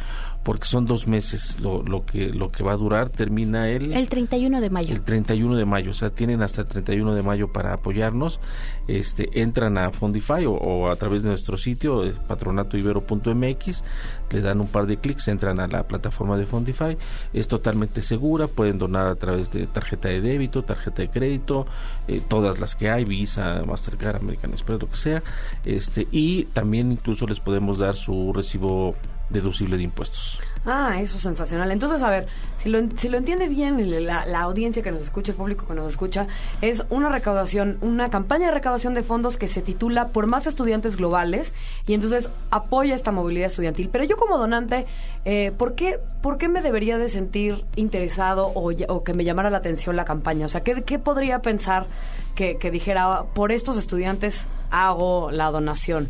porque 0.47 0.69
son 0.69 0.87
dos 0.87 1.09
meses 1.09 1.59
lo, 1.61 1.83
lo 1.83 2.07
que 2.07 2.29
lo 2.29 2.53
que 2.53 2.63
va 2.63 2.75
a 2.75 2.77
durar 2.77 3.09
termina 3.09 3.69
el 3.69 3.93
el 3.93 4.09
31 4.09 4.61
de 4.61 4.71
mayo. 4.71 4.95
el 4.95 5.03
31 5.03 5.57
de 5.57 5.65
mayo 5.65 5.91
o 5.91 5.95
sea 5.95 6.11
tienen 6.11 6.41
hasta 6.41 6.61
el 6.61 6.69
31 6.69 7.17
de 7.17 7.23
mayo 7.25 7.53
para 7.53 7.73
apoyarnos. 7.73 8.39
Este 8.87 9.43
entran 9.43 9.77
a 9.77 9.91
Fondify 9.91 10.47
o, 10.47 10.89
a 10.89 10.95
través 10.95 11.25
de 11.25 11.31
nuestro 11.31 11.57
sitio 11.57 12.05
eh, 12.05 12.15
patronatoibero.mx, 12.29 13.83
le 14.31 14.41
dan 14.41 14.61
un 14.61 14.69
par 14.69 14.87
de 14.87 14.99
clics, 14.99 15.27
entran 15.27 15.59
a 15.59 15.67
la 15.67 15.83
plataforma 15.89 16.37
de 16.37 16.47
Fondify, 16.47 16.97
es 17.33 17.49
totalmente 17.49 18.01
segura, 18.01 18.47
pueden 18.47 18.79
donar 18.79 19.09
a 19.09 19.17
través 19.17 19.51
de 19.51 19.67
tarjeta 19.67 20.09
de 20.09 20.21
débito, 20.21 20.63
tarjeta 20.63 21.03
de 21.03 21.11
crédito, 21.11 21.67
eh, 22.07 22.21
todas 22.29 22.61
las 22.61 22.77
que 22.77 22.89
hay, 22.89 23.05
Visa, 23.05 23.65
Mastercard, 23.67 24.23
American 24.23 24.53
Express, 24.53 24.81
lo 24.81 24.89
que 24.89 24.97
sea, 24.97 25.23
este, 25.65 26.07
y 26.13 26.45
también 26.45 26.93
incluso 26.93 27.27
les 27.27 27.41
podemos 27.41 27.79
dar 27.79 27.97
su 27.97 28.33
recibo 28.33 28.95
deducible 29.31 29.77
de 29.77 29.83
impuestos. 29.83 30.41
Ah, 30.69 31.01
eso 31.01 31.17
es 31.17 31.23
sensacional. 31.23 31.71
Entonces, 31.71 32.03
a 32.03 32.11
ver, 32.11 32.27
si 32.57 32.69
lo, 32.69 32.81
si 32.97 33.09
lo 33.09 33.19
entiende 33.19 33.49
bien 33.49 34.05
la, 34.05 34.41
audiencia 34.41 34.83
que 34.83 34.91
nos 34.91 35.01
escucha, 35.01 35.31
el 35.31 35.39
público 35.39 35.65
que 35.65 35.75
nos 35.75 35.87
escucha, 35.87 36.27
es 36.61 36.83
una 36.91 37.09
recaudación, 37.09 37.79
una 37.83 38.11
campaña 38.11 38.47
de 38.47 38.55
recaudación 38.55 38.93
de 38.93 39.03
fondos 39.03 39.37
que 39.37 39.47
se 39.47 39.63
titula 39.63 40.09
Por 40.09 40.27
más 40.27 40.49
estudiantes 40.49 40.97
globales 40.97 41.55
y 41.87 41.95
entonces 41.95 42.31
apoya 42.51 42.97
esta 42.97 43.13
movilidad 43.13 43.47
estudiantil. 43.47 43.91
Pero 43.91 44.03
yo 44.05 44.17
como 44.17 44.39
donante, 44.39 44.87
eh, 45.25 45.53
¿por, 45.57 45.77
qué, 45.77 46.01
¿por 46.21 46.37
qué 46.37 46.49
me 46.49 46.61
debería 46.63 46.99
de 46.99 47.09
sentir 47.09 47.65
interesado 47.77 48.49
o, 48.49 48.73
o, 48.89 49.05
que 49.05 49.15
me 49.15 49.25
llamara 49.25 49.51
la 49.51 49.59
atención 49.59 49.95
la 49.95 50.05
campaña? 50.05 50.47
O 50.47 50.49
sea, 50.49 50.65
¿qué, 50.65 50.83
qué 50.83 50.99
podría 50.99 51.43
pensar 51.43 51.87
que, 52.35 52.59
que 52.59 52.73
dijera, 52.73 53.23
por 53.35 53.53
estos 53.53 53.77
estudiantes 53.77 54.49
hago 54.71 55.31
la 55.31 55.53
donación? 55.53 56.09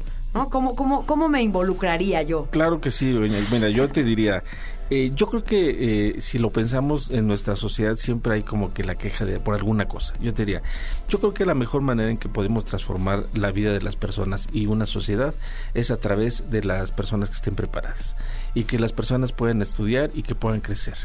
¿Cómo, 0.51 0.75
cómo, 0.77 1.07
¿Cómo 1.07 1.29
me 1.29 1.43
involucraría 1.43 2.23
yo? 2.23 2.47
Claro 2.51 2.81
que 2.81 2.91
sí, 2.91 3.07
Mira, 3.07 3.69
yo 3.71 3.89
te 3.89 4.05
diría, 4.05 4.43
Eh, 4.89 5.11
yo 5.17 5.27
creo 5.27 5.43
que 5.43 6.15
eh, 6.15 6.21
si 6.21 6.39
lo 6.39 6.51
pensamos 6.51 7.11
en 7.11 7.27
nuestra 7.27 7.57
sociedad 7.57 7.97
siempre 7.97 8.35
hay 8.35 8.43
como 8.45 8.73
que 8.73 8.85
la 8.85 8.95
queja 8.95 9.25
de 9.25 9.41
por 9.41 9.57
alguna 9.57 9.89
cosa. 9.89 10.15
Yo 10.21 10.33
te 10.33 10.45
diría, 10.45 10.63
yo 11.09 11.19
creo 11.19 11.35
que 11.35 11.45
la 11.45 11.55
mejor 11.55 11.83
manera 11.83 12.09
en 12.09 12.19
que 12.19 12.29
podemos 12.29 12.65
transformar 12.65 13.27
la 13.35 13.51
vida 13.51 13.73
de 13.73 13.83
las 13.83 13.97
personas 13.97 14.49
y 14.53 14.67
una 14.67 14.87
sociedad 14.87 15.35
es 15.75 15.91
a 15.91 15.97
través 15.97 16.51
de 16.51 16.63
las 16.63 16.93
personas 16.93 17.31
que 17.31 17.35
estén 17.35 17.57
preparadas 17.57 18.15
y 18.57 18.65
que 18.65 18.79
las 18.79 18.95
personas 18.95 19.33
puedan 19.33 19.61
estudiar 19.61 20.11
y 20.15 20.23
que 20.23 20.35
puedan 20.35 20.63
crecer. 20.63 20.97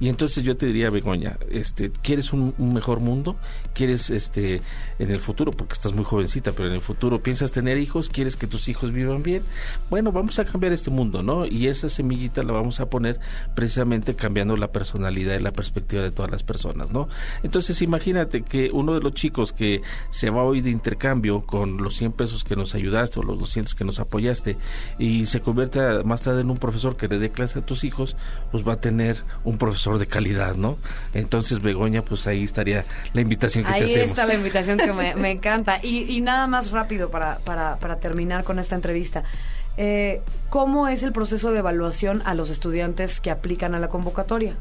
Y 0.00 0.08
entonces 0.08 0.42
yo 0.42 0.56
te 0.56 0.66
diría, 0.66 0.90
Begoña, 0.90 1.38
este, 1.48 1.92
¿quieres 2.02 2.32
un, 2.32 2.52
mejor 2.58 2.98
mundo? 2.98 3.36
¿Quieres 3.74 4.10
este 4.10 4.60
en 4.98 5.12
el 5.12 5.20
futuro, 5.20 5.52
porque 5.52 5.74
estás 5.74 5.92
muy 5.92 6.04
jovencita, 6.04 6.50
pero 6.50 6.68
en 6.68 6.74
el 6.74 6.80
futuro 6.80 7.22
piensas 7.22 7.52
tener 7.52 7.78
hijos? 7.78 8.08
¿Quieres 8.08 8.34
que 8.36 8.48
tus 8.48 8.68
hijos 8.68 8.90
vivan 8.90 9.22
bien? 9.22 9.44
Bueno, 9.88 10.10
vamos 10.10 10.40
a 10.40 10.44
cambiar 10.44 10.72
este 10.72 10.90
mundo, 10.90 11.22
¿no? 11.22 11.46
Y 11.46 11.68
esa 11.68 11.88
semillita 11.88 12.42
la 12.42 12.52
vamos 12.52 12.80
a 12.80 12.90
poner 12.90 13.20
precisamente 13.54 14.16
cambiando 14.16 14.56
la 14.56 14.72
personalidad 14.72 15.38
y 15.38 15.42
la 15.44 15.52
perspectiva 15.52 16.02
de 16.02 16.10
todas 16.10 16.32
las 16.32 16.42
personas, 16.42 16.90
¿no? 16.90 17.08
Entonces 17.44 17.82
imagínate 17.82 18.42
que 18.42 18.70
uno 18.72 18.94
de 18.94 19.00
los 19.00 19.14
chicos 19.14 19.52
que 19.52 19.80
se 20.10 20.30
va 20.30 20.42
hoy 20.42 20.60
de 20.60 20.70
intercambio 20.70 21.42
con 21.42 21.76
los 21.76 21.94
100 21.94 22.10
pesos 22.12 22.42
que 22.42 22.56
nos 22.56 22.74
ayudaste 22.74 23.20
o 23.20 23.22
los 23.22 23.38
200 23.38 23.76
que 23.76 23.84
nos 23.84 24.00
apoyaste 24.00 24.56
y 24.98 25.26
se 25.26 25.40
convierte 25.40 26.02
más 26.02 26.22
tarde 26.22 26.40
en 26.40 26.50
un 26.50 26.58
profesor 26.58 26.95
que 26.96 27.08
le 27.08 27.18
dé 27.18 27.30
clase 27.30 27.60
a 27.60 27.62
tus 27.62 27.84
hijos, 27.84 28.16
pues 28.50 28.66
va 28.66 28.74
a 28.74 28.80
tener 28.80 29.22
un 29.44 29.58
profesor 29.58 29.98
de 29.98 30.06
calidad, 30.06 30.56
¿no? 30.56 30.78
Entonces, 31.14 31.60
Begoña, 31.60 32.02
pues 32.02 32.26
ahí 32.26 32.44
estaría 32.44 32.84
la 33.12 33.20
invitación 33.20 33.64
que 33.64 33.70
te 33.70 33.84
hacemos. 33.84 33.96
Ahí 33.96 34.10
está 34.10 34.26
la 34.26 34.34
invitación 34.34 34.78
que 34.78 34.92
me, 34.92 35.30
encanta. 35.30 35.80
Y, 35.82 36.04
y, 36.14 36.20
nada 36.20 36.46
más 36.46 36.70
rápido 36.70 37.10
para, 37.10 37.38
para, 37.38 37.76
para 37.76 37.96
terminar 37.96 38.44
con 38.44 38.58
esta 38.58 38.74
entrevista. 38.74 39.24
Eh, 39.76 40.22
¿Cómo 40.48 40.88
es 40.88 41.02
el 41.02 41.12
proceso 41.12 41.50
de 41.50 41.58
evaluación 41.58 42.22
a 42.24 42.34
los 42.34 42.50
estudiantes 42.50 43.20
que 43.20 43.30
aplican 43.30 43.74
a 43.74 43.78
la 43.78 43.88
convocatoria? 43.88 44.56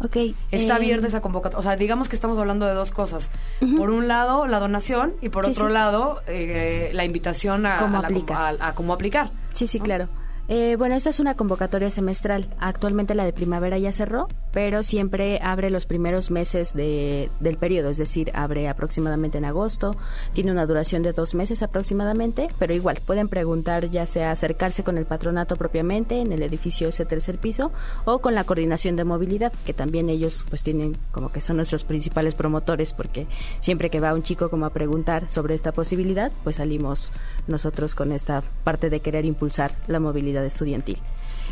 Ok. 0.00 0.16
Está 0.50 0.74
eh, 0.74 0.76
abierta 0.76 1.06
esa 1.06 1.20
convocatoria. 1.20 1.58
O 1.58 1.62
sea, 1.62 1.76
digamos 1.76 2.08
que 2.08 2.16
estamos 2.16 2.38
hablando 2.38 2.66
de 2.66 2.74
dos 2.74 2.90
cosas. 2.90 3.30
Por 3.76 3.90
un 3.90 4.08
lado, 4.08 4.46
la 4.46 4.58
donación 4.58 5.14
y 5.22 5.30
por 5.30 5.46
otro 5.46 5.68
lado, 5.68 6.20
eh, 6.26 6.90
la 6.92 7.04
invitación 7.04 7.64
a, 7.64 7.78
¿Cómo 7.78 7.98
a, 7.98 8.72
cómo 8.74 8.92
aplicar. 8.92 9.30
Sí, 9.52 9.66
sí, 9.66 9.80
claro. 9.80 10.08
Eh, 10.48 10.76
bueno, 10.76 10.94
esta 10.94 11.10
es 11.10 11.20
una 11.20 11.36
convocatoria 11.36 11.90
semestral. 11.90 12.48
Actualmente 12.58 13.14
la 13.14 13.24
de 13.24 13.32
primavera 13.32 13.78
ya 13.78 13.92
cerró, 13.92 14.28
pero 14.54 14.84
siempre 14.84 15.40
abre 15.42 15.68
los 15.68 15.84
primeros 15.84 16.30
meses 16.30 16.74
de, 16.74 17.28
del 17.40 17.56
periodo, 17.56 17.90
es 17.90 17.98
decir, 17.98 18.30
abre 18.34 18.68
aproximadamente 18.68 19.36
en 19.36 19.44
agosto, 19.44 19.96
tiene 20.32 20.52
una 20.52 20.64
duración 20.64 21.02
de 21.02 21.12
dos 21.12 21.34
meses 21.34 21.64
aproximadamente, 21.64 22.48
pero 22.60 22.72
igual 22.72 23.00
pueden 23.04 23.28
preguntar 23.28 23.90
ya 23.90 24.06
sea 24.06 24.30
acercarse 24.30 24.84
con 24.84 24.96
el 24.96 25.06
patronato 25.06 25.56
propiamente 25.56 26.20
en 26.20 26.30
el 26.30 26.44
edificio 26.44 26.88
ese 26.88 27.04
tercer 27.04 27.38
piso 27.38 27.72
o 28.04 28.20
con 28.20 28.36
la 28.36 28.44
coordinación 28.44 28.94
de 28.94 29.02
movilidad, 29.02 29.52
que 29.66 29.74
también 29.74 30.08
ellos 30.08 30.46
pues 30.48 30.62
tienen 30.62 30.96
como 31.10 31.32
que 31.32 31.40
son 31.40 31.56
nuestros 31.56 31.82
principales 31.82 32.36
promotores 32.36 32.92
porque 32.92 33.26
siempre 33.58 33.90
que 33.90 33.98
va 33.98 34.14
un 34.14 34.22
chico 34.22 34.50
como 34.50 34.66
a 34.66 34.70
preguntar 34.70 35.28
sobre 35.28 35.54
esta 35.54 35.72
posibilidad, 35.72 36.30
pues 36.44 36.56
salimos 36.56 37.12
nosotros 37.48 37.96
con 37.96 38.12
esta 38.12 38.44
parte 38.62 38.88
de 38.88 39.00
querer 39.00 39.24
impulsar 39.24 39.72
la 39.88 39.98
movilidad 39.98 40.44
estudiantil. 40.44 41.00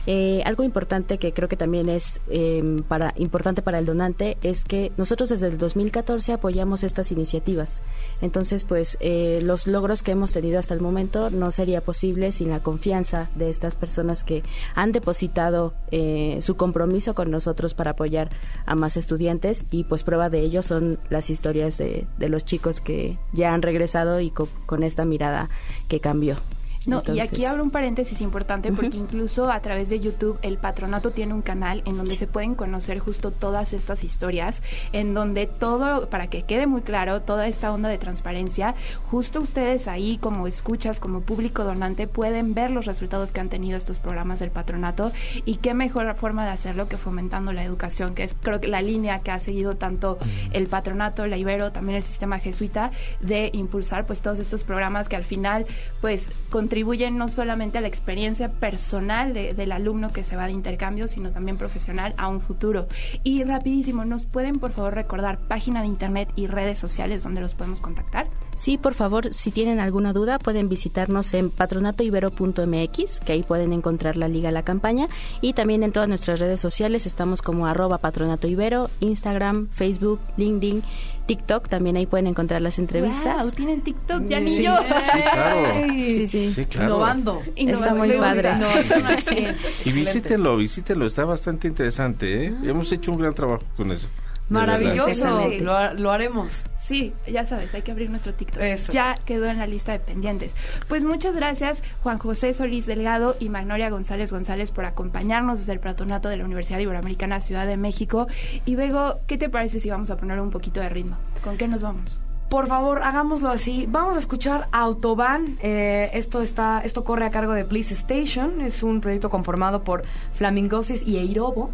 Eh, 0.07 0.43
algo 0.45 0.65
importante 0.65 1.19
que 1.19 1.33
creo 1.33 1.49
que 1.49 1.57
también 1.57 1.89
es 1.89 2.21
em, 2.29 2.83
para, 2.83 3.15
importante 3.17 3.63
para 3.63 3.79
el 3.79 3.87
donante 3.87 4.37
es 4.43 4.65
que 4.65 4.91
nosotros 4.97 5.29
desde 5.29 5.47
el 5.47 5.59
2014 5.59 6.33
apoyamos 6.33 6.83
estas 6.83 7.13
iniciativas. 7.13 7.81
Entonces, 8.21 8.65
pues 8.65 8.99
eh, 9.01 9.41
los 9.45 9.69
logros 9.69 10.03
que 10.03 10.11
hemos 10.11 10.33
tenido 10.33 10.59
hasta 10.59 10.75
el 10.75 10.81
momento 10.81 11.31
no 11.31 11.53
sería 11.53 11.81
posible 11.81 12.33
sin 12.33 12.51
la 12.51 12.61
confianza 12.61 13.31
de 13.37 13.49
estas 13.49 13.77
personas 13.77 14.25
que 14.25 14.43
han 14.75 14.91
depositado 14.91 15.73
eh, 15.93 16.41
su 16.43 16.57
compromiso 16.57 17.15
con 17.15 17.31
nosotros 17.31 17.75
para 17.75 17.93
apoyar 17.93 18.31
a 18.67 18.75
más 18.75 18.97
estudiantes 18.97 19.67
y 19.71 19.85
pues 19.85 20.03
prueba 20.03 20.31
de 20.31 20.41
ello 20.41 20.63
son 20.63 20.99
las 21.11 21.31
historias 21.31 21.79
de, 21.79 22.07
los 22.19 22.45
chicos 22.45 22.81
que 22.81 23.19
ya 23.33 23.53
han 23.53 23.63
regresado 23.63 24.21
y 24.21 24.31
con 24.31 24.83
esta 24.83 25.05
mirada 25.05 25.51
que 25.89 26.01
cambió. 26.01 26.37
No, 26.87 27.03
y 27.15 27.21
aquí 27.21 27.45
abro 27.45 27.63
un 27.63 27.71
paréntesis 27.71 28.21
importante 28.21 28.73
porque 28.73 28.97
incluso 28.97 29.51
a 29.51 29.61
través 29.61 29.89
de 29.89 30.01
YouTube 30.01 30.39
el 30.43 30.59
patronato 30.59 31.13
tiene 31.13 31.33
un 31.33 31.43
canal 31.43 31.83
en 31.85 31.97
donde 31.97 32.17
se 32.17 32.27
pueden 32.27 32.55
conocer 32.55 32.99
justo 32.99 33.31
todas 33.31 33.73
estas 33.73 34.03
historias, 34.03 34.63
en 34.93 35.15
donde 35.15 35.47
todo, 35.47 36.09
para 36.09 36.27
que 36.27 36.43
quede 36.43 36.67
muy 36.67 36.83
claro, 36.83 37.23
toda 37.23 37.47
esta 37.47 37.73
onda 37.73 37.89
de 37.89 37.99
transparencia, 37.99 38.75
justo 39.11 39.41
ustedes 39.41 39.87
ahí 39.87 40.19
como 40.19 40.47
escuchas, 40.47 40.99
como 40.99 41.21
público 41.21 41.63
donante, 41.63 42.07
pueden 42.09 42.55
ver 42.55 42.71
los 42.71 42.87
resultados 42.87 43.33
que 43.33 43.41
han 43.41 43.49
tenido 43.49 43.79
estos 43.79 43.99
programas 43.99 44.41
del 44.41 44.51
patronato 44.51 45.13
y 45.45 45.57
qué 45.57 45.75
mejor 45.75 46.13
forma 46.17 46.45
de 46.45 46.51
hacerlo 46.51 46.89
que 46.89 46.97
fomentando 46.97 47.53
la 47.53 47.65
educación, 47.65 48.15
que 48.15 48.25
es 48.25 48.35
creo 48.41 48.61
que 48.61 48.67
la 48.69 48.83
línea 48.83 49.21
que 49.21 49.31
ha 49.31 49.39
seguido 49.39 49.77
tanto 49.77 50.19
el 50.53 50.67
patronato, 50.67 51.27
la 51.27 51.37
Ibero, 51.37 51.71
también 51.71 51.99
el 51.99 52.03
sistema 52.03 52.39
jesuita, 52.41 52.91
de 53.21 53.51
impulsar 53.53 54.05
pues 54.05 54.21
todos 54.21 54.41
estos 54.41 54.65
programas 54.65 55.09
que 55.09 55.17
al 55.17 55.25
final 55.25 55.67
pues 56.01 56.27
con 56.51 56.69
contribuyen 56.73 57.19
no 57.19 57.29
solamente 57.29 57.77
a 57.77 57.83
la 57.83 57.89
experiencia 57.89 58.51
personal 58.51 59.35
del 59.35 59.73
alumno 59.73 60.11
que 60.11 60.25
se 60.25 60.37
va 60.37 60.47
de 60.47 60.53
intercambio, 60.53 61.07
sino 61.07 61.31
también 61.31 61.59
profesional 61.59 62.15
a 62.17 62.29
un 62.29 62.41
futuro. 62.41 62.89
Y 63.23 63.45
rapidísimo, 63.45 64.07
¿nos 64.07 64.25
pueden 64.25 64.59
por 64.59 64.73
favor 64.73 64.95
recordar 64.95 65.37
página 65.37 65.83
de 65.83 65.89
internet 65.89 66.33
y 66.35 66.47
redes 66.47 66.79
sociales 66.79 67.25
donde 67.25 67.43
los 67.43 67.53
podemos 67.53 67.83
contactar? 67.83 68.27
Sí, 68.63 68.79
por 68.79 68.95
favor, 68.95 69.35
si 69.35 69.51
tienen 69.51 69.81
alguna 69.81 70.13
duda 70.13 70.39
pueden 70.39 70.69
visitarnos 70.69 71.35
en 71.35 71.51
patronatoibero.mx, 71.51 73.19
que 73.19 73.33
ahí 73.33 73.43
pueden 73.43 73.73
encontrar 73.73 74.17
la 74.17 74.29
liga 74.29 74.51
a 74.51 74.53
la 74.53 74.63
campaña, 74.63 75.09
y 75.41 75.55
también 75.55 75.83
en 75.83 75.91
todas 75.91 76.09
nuestras 76.09 76.39
redes 76.39 76.61
sociales 76.61 77.05
estamos 77.05 77.43
como 77.43 77.67
arroba 77.67 77.99
patronatoibero, 77.99 78.89
Instagram, 79.01 79.67
Facebook, 79.73 80.21
LinkedIn 80.37 80.85
TikTok, 81.27 81.69
también 81.69 81.97
ahí 81.97 82.07
pueden 82.07 82.29
encontrar 82.29 82.63
las 82.63 82.79
entrevistas. 82.79 83.43
Wow, 83.43 83.51
tienen 83.51 83.81
TikTok, 83.81 84.29
ya 84.29 84.39
ni 84.39 84.63
yo. 84.63 84.77
Sí, 84.77 85.23
claro. 85.33 85.69
Sí, 85.93 86.29
sí. 86.29 86.67
Innovando. 86.77 87.43
Está 87.57 87.97
muy 87.97 88.13
padre. 88.13 88.59
No, 88.59 88.69
y 89.85 89.91
visítelo, 89.91 90.57
visítelo, 90.57 91.07
está 91.07 91.25
bastante 91.25 91.67
interesante, 91.67 92.45
¿eh? 92.45 92.55
Ah. 92.57 92.63
Hemos 92.67 92.93
hecho 92.93 93.11
un 93.11 93.19
gran 93.19 93.35
trabajo 93.35 93.65
con 93.77 93.91
eso. 93.91 94.07
Maravilloso, 94.51 95.49
lo, 95.59 95.95
lo 95.95 96.13
haremos. 96.13 96.63
Sí, 96.93 97.15
ya 97.27 97.47
sabes, 97.47 97.73
hay 97.73 97.81
que 97.81 97.91
abrir 97.91 98.11
nuestro 98.11 98.35
TikTok. 98.35 98.63
Ya 98.93 99.19
quedó 99.25 99.47
en 99.47 99.59
la 99.59 99.67
lista 99.67 99.93
de 99.93 99.99
pendientes. 99.99 100.55
Pues 100.89 101.05
muchas 101.05 101.35
gracias 101.35 101.83
Juan 102.03 102.19
José 102.19 102.53
Solís 102.53 102.85
Delgado 102.85 103.35
y 103.41 103.49
Magnolia 103.49 103.89
González 103.89 104.31
González 104.31 104.71
por 104.71 104.85
acompañarnos 104.85 105.61
desde 105.61 105.73
el 105.73 105.81
patronato 105.81 106.29
de 106.29 106.37
la 106.37 106.45
Universidad 106.45 106.81
Iberoamericana 106.81 107.41
Ciudad 107.41 107.67
de 107.67 107.79
México. 107.79 108.27
Y 108.67 108.77
luego, 108.77 109.21
¿qué 109.27 109.39
te 109.39 109.49
parece 109.49 109.81
si 109.81 109.89
vamos 109.89 110.11
a 110.11 110.19
poner 110.19 110.39
un 110.39 110.51
poquito 110.51 110.81
de 110.81 110.91
ritmo? 110.91 111.17
¿Con 111.43 111.57
qué 111.57 111.67
nos 111.67 111.81
vamos? 111.81 112.21
Por 112.51 112.67
favor, 112.67 113.03
hagámoslo 113.03 113.49
así. 113.49 113.87
Vamos 113.89 114.17
a 114.17 114.19
escuchar 114.19 114.69
Autobahn. 114.71 115.57
Eh, 115.63 116.11
esto 116.13 116.43
está, 116.43 116.83
esto 116.85 117.05
corre 117.05 117.25
a 117.25 117.31
cargo 117.31 117.55
de 117.55 117.65
Please 117.65 117.95
Station. 117.95 118.61
Es 118.61 118.83
un 118.83 119.01
proyecto 119.01 119.31
conformado 119.31 119.83
por 119.83 120.03
Flamingosis 120.35 121.03
y 121.07 121.17
Eirobo. 121.17 121.71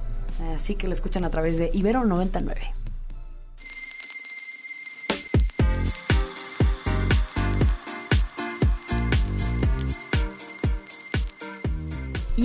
Así 0.55 0.77
que 0.77 0.87
lo 0.87 0.93
escuchan 0.93 1.25
a 1.25 1.31
través 1.31 1.59
de 1.59 1.71
Ibero 1.75 2.05
99. 2.05 2.61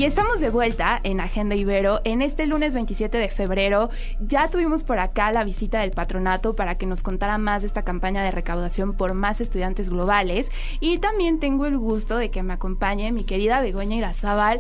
Y 0.04 0.06
estamos 0.06 0.42
de 0.42 0.50
vuelta 0.50 1.00
en 1.04 1.22
Agenda 1.22 1.56
Ibero. 1.56 2.02
En 2.04 2.22
este 2.22 2.46
lunes 2.46 2.74
27 2.74 3.18
de 3.18 3.30
febrero 3.30 3.90
ya 4.20 4.50
tuvimos 4.50 4.84
por 4.84 5.00
acá 5.00 5.32
la 5.32 5.46
visita 5.46 5.80
del 5.80 5.92
patronato 5.92 6.58
para 6.58 6.76
que 6.76 6.86
nos 6.86 7.02
contara 7.02 7.38
más 7.38 7.62
de 7.62 7.68
esta 7.68 7.84
campaña 7.84 8.22
de 8.22 8.32
recaudación 8.32 8.98
por 8.98 9.14
más 9.14 9.40
estudiantes 9.40 9.88
globales. 9.88 10.52
Y 10.82 10.98
también 10.98 11.40
tengo 11.40 11.68
el 11.68 11.78
gusto 11.78 12.18
de 12.18 12.32
que 12.32 12.44
me 12.44 12.52
acompañe 12.52 13.14
mi 13.14 13.24
querida 13.24 13.62
Begoña 13.62 13.96
Irazábal 13.96 14.60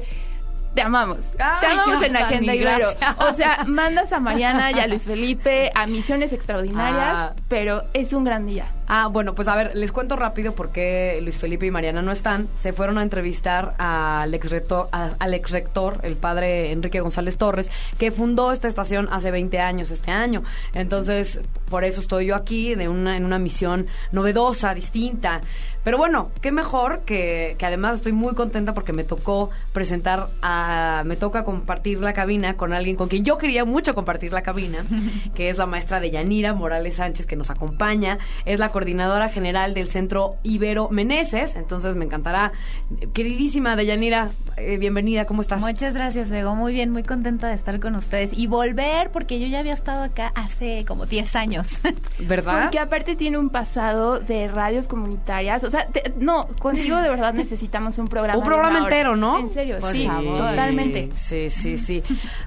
te 0.74 0.82
amamos. 0.82 1.20
te 1.32 1.44
amamos 1.44 2.04
en 2.04 2.16
Agenda 2.16 2.56
Ibero. 2.56 2.90
O 3.20 3.34
sea, 3.34 3.64
mandas 3.68 4.12
a 4.14 4.20
Mariana 4.20 4.72
y 4.72 4.80
a 4.80 4.88
Luis 4.88 5.04
Felipe 5.04 5.72
a 5.76 5.86
misiones 5.88 6.34
extraordinarias, 6.34 7.16
ah. 7.16 7.34
pero 7.48 7.84
es 7.94 8.14
un 8.14 8.24
gran 8.24 8.46
día. 8.46 8.66
Ah, 8.88 9.08
bueno, 9.08 9.34
pues 9.34 9.48
a 9.48 9.56
ver, 9.56 9.76
les 9.76 9.92
cuento 9.92 10.16
rápido 10.16 10.54
por 10.54 10.72
qué 10.72 11.20
Luis 11.22 11.40
Felipe 11.40 11.66
y 11.66 11.72
Mariana 11.72 12.02
no 12.02 12.12
están. 12.12 12.48
Se 12.54 12.74
fueron 12.74 12.98
a 12.98 13.04
entrevistar 13.04 13.76
al 13.78 14.34
ex 14.34 14.50
rector, 14.50 14.90
al 14.92 15.34
ex 15.34 15.52
rector, 15.52 16.00
el 16.04 16.16
padre 16.16 16.72
Enrique 16.72 17.00
González 17.00 17.38
Torres, 17.38 17.72
que 17.98 18.12
fundó 18.12 18.52
esta 18.52 18.68
estación 18.68 19.08
hace 19.12 19.32
20 19.32 19.60
años, 19.60 19.92
este 19.92 20.12
año. 20.12 20.44
Entonces, 20.74 21.40
por 21.70 21.84
eso 21.84 22.02
estoy 22.02 22.28
yo 22.28 22.36
aquí, 22.36 22.76
de 22.76 22.88
una, 22.88 23.16
en 23.16 23.26
una 23.26 23.40
misión 23.40 23.88
novedosa, 24.12 24.74
distinta. 24.74 25.42
Pero 25.84 25.98
bueno, 25.98 26.32
qué 26.42 26.52
mejor 26.52 27.02
que, 27.02 27.56
que 27.58 27.66
además 27.66 27.98
estoy 27.98 28.14
muy 28.14 28.36
contenta 28.36 28.74
porque 28.74 28.94
me 28.94 29.04
tocó 29.04 29.50
presentar 29.74 30.30
a 30.42 30.63
a, 30.64 31.04
me 31.04 31.16
toca 31.16 31.44
compartir 31.44 32.00
la 32.00 32.14
cabina 32.14 32.56
con 32.56 32.74
alguien 32.74 32.96
con 32.96 33.08
quien 33.10 33.24
yo 33.26 33.38
quería 33.38 33.66
mucho 33.66 33.94
compartir 33.96 34.32
la 34.34 34.42
cabina, 34.42 34.80
que 35.36 35.50
es 35.50 35.58
la 35.58 35.66
maestra 35.66 36.00
de 36.00 36.12
Yanira 36.12 36.54
Morales 36.54 36.96
Sánchez, 36.98 37.26
que 37.26 37.36
nos 37.36 37.50
acompaña. 37.50 38.18
Es 38.46 38.60
la 38.60 38.70
coordinadora 38.70 39.30
general 39.30 39.74
del 39.74 39.88
Centro 39.90 40.36
Ibero 40.44 40.90
Meneses. 40.90 41.56
Entonces 41.56 41.96
me 41.96 42.06
encantará. 42.06 42.52
Queridísima 43.14 43.76
de 43.76 43.86
Yanira, 43.86 44.30
eh, 44.58 44.78
bienvenida, 44.78 45.26
¿cómo 45.26 45.42
estás? 45.42 45.62
Muchas 45.62 45.94
gracias, 45.94 46.30
Bego. 46.30 46.56
Muy 46.56 46.74
bien, 46.74 46.92
muy 46.92 47.04
contenta 47.04 47.48
de 47.48 47.56
estar 47.56 47.80
con 47.80 47.96
ustedes 47.96 48.32
y 48.34 48.48
volver 48.48 49.10
porque 49.12 49.40
yo 49.40 49.48
ya 49.48 49.60
había 49.60 49.74
estado 49.74 50.04
acá 50.04 50.32
hace 50.36 50.86
como 50.88 51.06
10 51.06 51.36
años. 51.36 51.68
¿Verdad? 52.20 52.64
Porque 52.64 52.80
aparte 52.80 53.16
tiene 53.16 53.38
un 53.38 53.50
pasado 53.50 54.20
de 54.20 54.48
radios 54.48 54.88
comunitarias. 54.88 55.64
O 55.64 55.70
sea, 55.70 55.88
te- 55.88 56.14
no, 56.18 56.48
contigo 56.60 56.98
de 56.98 57.10
verdad 57.10 57.34
necesitamos 57.34 57.98
un 57.98 58.08
programa. 58.08 58.40
Un 58.40 58.46
programa 58.46 58.80
entero, 58.80 59.16
¿no? 59.16 59.40
En 59.40 59.50
serio, 59.54 59.78
Por 59.80 59.92
sí, 59.92 60.06
favor. 60.08 60.53
Totalmente. 60.56 61.10
Sí, 61.16 61.50
sí, 61.50 61.78
sí. 61.78 62.04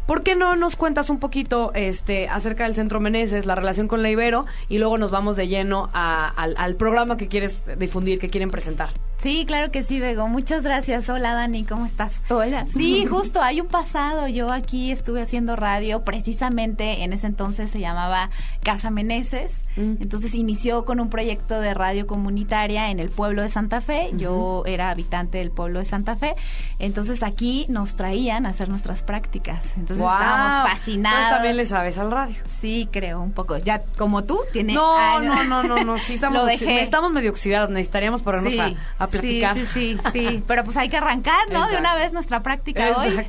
¿Por 0.06 0.22
qué 0.22 0.36
no 0.36 0.56
nos 0.56 0.76
cuentas 0.76 1.10
un 1.10 1.18
poquito 1.18 1.72
este, 1.74 2.28
acerca 2.28 2.64
del 2.64 2.74
Centro 2.74 3.00
Meneses, 3.00 3.46
la 3.46 3.54
relación 3.54 3.88
con 3.88 4.02
la 4.02 4.10
Ibero, 4.10 4.46
y 4.68 4.78
luego 4.78 4.98
nos 4.98 5.10
vamos 5.10 5.36
de 5.36 5.48
lleno 5.48 5.88
a- 5.92 6.28
al, 6.28 6.54
al 6.58 6.74
programa 6.76 7.16
que 7.16 7.28
quieres 7.28 7.62
difundir, 7.78 8.18
que 8.18 8.28
quieren 8.28 8.50
presentar? 8.50 8.90
Sí, 9.18 9.44
claro 9.46 9.72
que 9.72 9.82
sí, 9.82 9.98
Bego. 9.98 10.28
Muchas 10.28 10.62
gracias. 10.62 11.08
Hola, 11.08 11.32
Dani, 11.32 11.64
¿cómo 11.64 11.86
estás? 11.86 12.20
Hola. 12.28 12.66
Sí, 12.76 13.06
justo, 13.06 13.40
hay 13.40 13.60
un 13.62 13.66
pasado. 13.66 14.28
Yo 14.28 14.52
aquí 14.52 14.92
estuve 14.92 15.22
haciendo 15.22 15.56
radio, 15.56 16.04
precisamente 16.04 17.02
en 17.02 17.14
ese 17.14 17.26
entonces 17.26 17.70
se 17.70 17.80
llamaba 17.80 18.28
Casa 18.62 18.90
Meneses. 18.90 19.64
Mm. 19.76 20.02
Entonces 20.02 20.34
inició 20.34 20.84
con 20.84 21.00
un 21.00 21.08
proyecto 21.08 21.58
de 21.60 21.72
radio 21.72 22.06
comunitaria 22.06 22.90
en 22.90 23.00
el 23.00 23.08
pueblo 23.08 23.40
de 23.40 23.48
Santa 23.48 23.80
Fe. 23.80 24.10
Yo 24.16 24.62
era 24.66 24.90
habitante 24.90 25.38
del 25.38 25.50
pueblo 25.50 25.78
de 25.78 25.86
Santa 25.86 26.16
Fe. 26.16 26.34
Entonces 26.78 27.22
aquí 27.22 27.64
nos 27.70 27.95
traían 27.96 28.46
a 28.46 28.50
hacer 28.50 28.68
nuestras 28.68 29.02
prácticas. 29.02 29.64
Entonces 29.76 30.04
estábamos 30.06 30.70
fascinados. 30.70 31.16
Entonces 31.18 31.34
también 31.36 31.56
le 31.56 31.66
sabes 31.66 31.98
al 31.98 32.10
radio. 32.10 32.36
Sí, 32.60 32.88
creo, 32.92 33.20
un 33.20 33.32
poco. 33.32 33.56
Ya 33.58 33.82
como 33.98 34.24
tú, 34.24 34.38
tiene 34.52 34.74
No, 34.74 34.96
años. 34.96 35.34
no, 35.48 35.62
no, 35.62 35.76
no, 35.76 35.84
no, 35.84 35.98
sí 35.98 36.14
estamos, 36.14 36.38
Lo 36.38 36.44
dejé. 36.46 36.82
estamos 36.82 37.10
medio 37.10 37.30
oxidados, 37.30 37.70
necesitaríamos 37.70 38.22
ponernos 38.22 38.52
Sí, 38.52 38.60
a, 38.60 38.74
a 38.98 39.06
platicar. 39.06 39.54
Sí, 39.56 39.66
sí, 39.66 39.98
sí, 40.04 40.10
sí. 40.12 40.44
Pero 40.46 40.64
pues 40.64 40.76
hay 40.76 40.88
que 40.88 40.96
arrancar, 40.98 41.50
¿no? 41.50 41.66
De 41.66 41.76
una 41.78 41.94
vez 41.94 42.12
nuestra 42.12 42.40
práctica 42.40 42.90
hoy. 42.96 43.08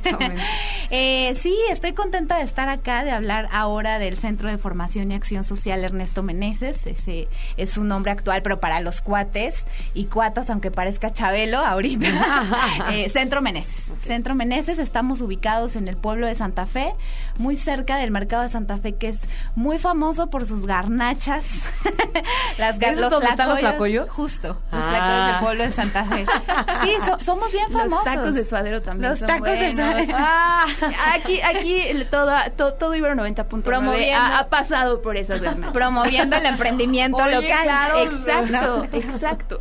Eh, 0.90 1.36
sí, 1.40 1.54
estoy 1.70 1.92
contenta 1.92 2.38
de 2.38 2.44
estar 2.44 2.68
acá, 2.68 3.04
de 3.04 3.10
hablar 3.10 3.48
ahora 3.52 3.98
del 3.98 4.16
Centro 4.16 4.48
de 4.48 4.56
Formación 4.56 5.10
y 5.10 5.14
Acción 5.14 5.44
Social 5.44 5.84
Ernesto 5.84 6.22
Meneses. 6.22 6.86
Ese 6.86 7.28
es 7.58 7.70
su 7.70 7.84
nombre 7.84 8.10
actual, 8.12 8.42
pero 8.42 8.58
para 8.60 8.80
los 8.80 9.02
cuates 9.02 9.66
y 9.92 10.06
cuatas, 10.06 10.48
aunque 10.50 10.70
parezca 10.70 11.12
Chabelo 11.12 11.58
ahorita. 11.58 12.08
eh, 12.92 13.08
Centro 13.10 13.42
Meneses. 13.42 13.84
Centro 14.04 14.34
Meneses, 14.34 14.78
estamos 14.78 15.20
ubicados 15.20 15.76
en 15.76 15.88
el 15.88 15.96
pueblo 15.98 16.26
de 16.26 16.34
Santa 16.34 16.64
Fe, 16.66 16.94
muy 17.38 17.56
cerca 17.56 17.96
del 17.98 18.10
mercado 18.10 18.42
de 18.44 18.48
Santa 18.48 18.78
Fe, 18.78 18.94
que 18.94 19.08
es 19.08 19.20
muy 19.54 19.78
famoso 19.78 20.30
por 20.30 20.46
sus 20.46 20.66
garnachas. 20.66 21.44
Las 22.58 22.78
gar- 22.78 22.92
¿Eso 22.92 23.04
es 23.04 23.10
donde 23.10 23.28
están 23.28 23.48
los 23.50 23.58
tlacoyos? 23.58 24.08
Justo, 24.08 24.48
los 24.72 24.82
Ah. 24.82 24.88
tlacoyos 24.88 25.26
del 25.26 25.38
pueblo 25.40 25.62
de 25.64 25.72
Santa 25.72 26.04
Fe. 26.06 26.26
Sí, 26.84 26.92
so- 27.04 27.18
somos 27.24 27.52
bien 27.52 27.70
famosos. 27.70 28.04
Los 28.06 28.14
tacos 28.14 28.34
de 28.34 28.44
suadero 28.44 28.80
también. 28.82 29.10
Los 29.10 29.18
son 29.18 29.28
tacos 29.28 29.50
de 29.50 29.74
suadero. 29.74 30.14
Ah, 30.16 30.66
aquí, 31.14 31.40
aquí 31.40 31.74
el- 31.80 32.06
todo, 32.08 32.32
todo, 32.56 32.74
todo 32.74 32.94
Ibero 32.94 33.14
90.9 33.14 33.62
Promoviendo. 33.62 34.20
ha, 34.22 34.38
ha 34.40 34.48
pasado 34.48 35.02
por 35.02 35.16
esas 35.16 35.40
promoviendo 35.72 36.36
el 36.36 36.46
emprendimiento 36.46 37.18
Oye, 37.18 37.34
local. 37.34 37.62
claro, 37.64 37.98
Exacto, 38.02 38.50
¿no? 38.50 38.84
exacto. 38.98 39.60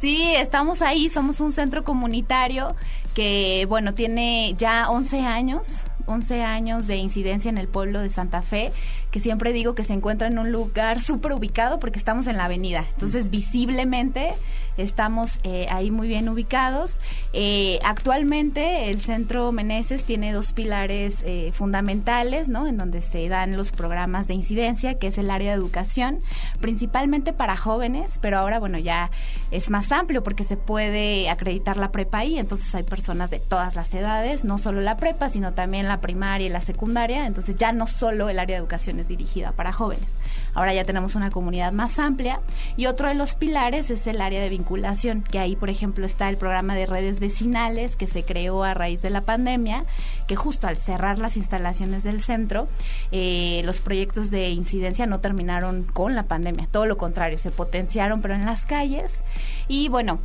Sí, 0.00 0.34
estamos 0.34 0.82
ahí, 0.82 1.08
somos 1.08 1.38
un 1.40 1.52
centro 1.52 1.84
comunitario 1.84 2.74
que, 3.14 3.66
bueno, 3.68 3.94
tiene 3.94 4.54
ya 4.58 4.88
11 4.90 5.20
años, 5.20 5.84
11 6.06 6.42
años 6.42 6.86
de 6.86 6.96
incidencia 6.96 7.48
en 7.48 7.58
el 7.58 7.68
pueblo 7.68 8.00
de 8.00 8.10
Santa 8.10 8.42
Fe, 8.42 8.72
que 9.10 9.20
siempre 9.20 9.52
digo 9.52 9.74
que 9.74 9.84
se 9.84 9.92
encuentra 9.92 10.28
en 10.28 10.38
un 10.38 10.52
lugar 10.52 11.00
súper 11.00 11.32
ubicado 11.32 11.78
porque 11.78 11.98
estamos 11.98 12.26
en 12.26 12.36
la 12.36 12.46
avenida. 12.46 12.86
Entonces, 12.92 13.30
visiblemente 13.30 14.32
estamos 14.76 15.40
eh, 15.44 15.66
ahí 15.70 15.90
muy 15.90 16.08
bien 16.08 16.28
ubicados. 16.28 17.00
Eh, 17.32 17.78
actualmente 17.84 18.90
el 18.90 19.00
Centro 19.00 19.52
Meneses 19.52 20.04
tiene 20.04 20.32
dos 20.32 20.52
pilares 20.52 21.22
eh, 21.26 21.50
fundamentales, 21.52 22.48
¿no? 22.48 22.66
En 22.66 22.76
donde 22.76 23.02
se 23.02 23.28
dan 23.28 23.56
los 23.56 23.70
programas 23.70 24.26
de 24.28 24.34
incidencia, 24.34 24.98
que 24.98 25.08
es 25.08 25.18
el 25.18 25.30
área 25.30 25.52
de 25.52 25.58
educación, 25.58 26.20
principalmente 26.60 27.32
para 27.32 27.56
jóvenes, 27.56 28.18
pero 28.20 28.38
ahora, 28.38 28.58
bueno, 28.58 28.78
ya 28.78 29.10
es 29.50 29.70
más 29.70 29.92
amplio 29.92 30.22
porque 30.22 30.44
se 30.44 30.56
puede 30.56 31.28
acreditar 31.28 31.76
la 31.76 31.92
prepa 31.92 32.18
ahí, 32.18 32.38
entonces 32.38 32.74
hay 32.74 32.82
personas 32.82 33.30
de 33.30 33.40
todas 33.40 33.74
las 33.74 33.92
edades, 33.94 34.44
no 34.44 34.58
solo 34.58 34.80
la 34.80 34.96
prepa, 34.96 35.28
sino 35.28 35.52
también 35.52 35.88
la 35.88 35.91
primaria 36.00 36.46
y 36.46 36.50
la 36.50 36.60
secundaria, 36.60 37.26
entonces 37.26 37.56
ya 37.56 37.72
no 37.72 37.86
solo 37.86 38.28
el 38.28 38.38
área 38.38 38.56
de 38.56 38.60
educación 38.60 38.98
es 39.00 39.08
dirigida 39.08 39.52
para 39.52 39.72
jóvenes. 39.72 40.12
Ahora 40.54 40.74
ya 40.74 40.84
tenemos 40.84 41.14
una 41.14 41.30
comunidad 41.30 41.72
más 41.72 41.98
amplia 41.98 42.40
y 42.76 42.86
otro 42.86 43.08
de 43.08 43.14
los 43.14 43.34
pilares 43.34 43.90
es 43.90 44.06
el 44.06 44.20
área 44.20 44.40
de 44.42 44.48
vinculación, 44.48 45.22
que 45.22 45.38
ahí, 45.38 45.56
por 45.56 45.70
ejemplo, 45.70 46.04
está 46.04 46.28
el 46.28 46.36
programa 46.36 46.74
de 46.74 46.86
redes 46.86 47.20
vecinales 47.20 47.96
que 47.96 48.06
se 48.06 48.24
creó 48.24 48.64
a 48.64 48.74
raíz 48.74 49.02
de 49.02 49.10
la 49.10 49.22
pandemia, 49.22 49.84
que 50.26 50.36
justo 50.36 50.66
al 50.66 50.76
cerrar 50.76 51.18
las 51.18 51.36
instalaciones 51.36 52.02
del 52.02 52.20
centro, 52.20 52.68
eh, 53.10 53.62
los 53.64 53.80
proyectos 53.80 54.30
de 54.30 54.50
incidencia 54.50 55.06
no 55.06 55.20
terminaron 55.20 55.84
con 55.84 56.14
la 56.14 56.24
pandemia, 56.24 56.68
todo 56.70 56.86
lo 56.86 56.96
contrario, 56.98 57.38
se 57.38 57.50
potenciaron, 57.50 58.20
pero 58.20 58.34
en 58.34 58.44
las 58.44 58.66
calles. 58.66 59.22
Y 59.68 59.88
bueno, 59.88 60.18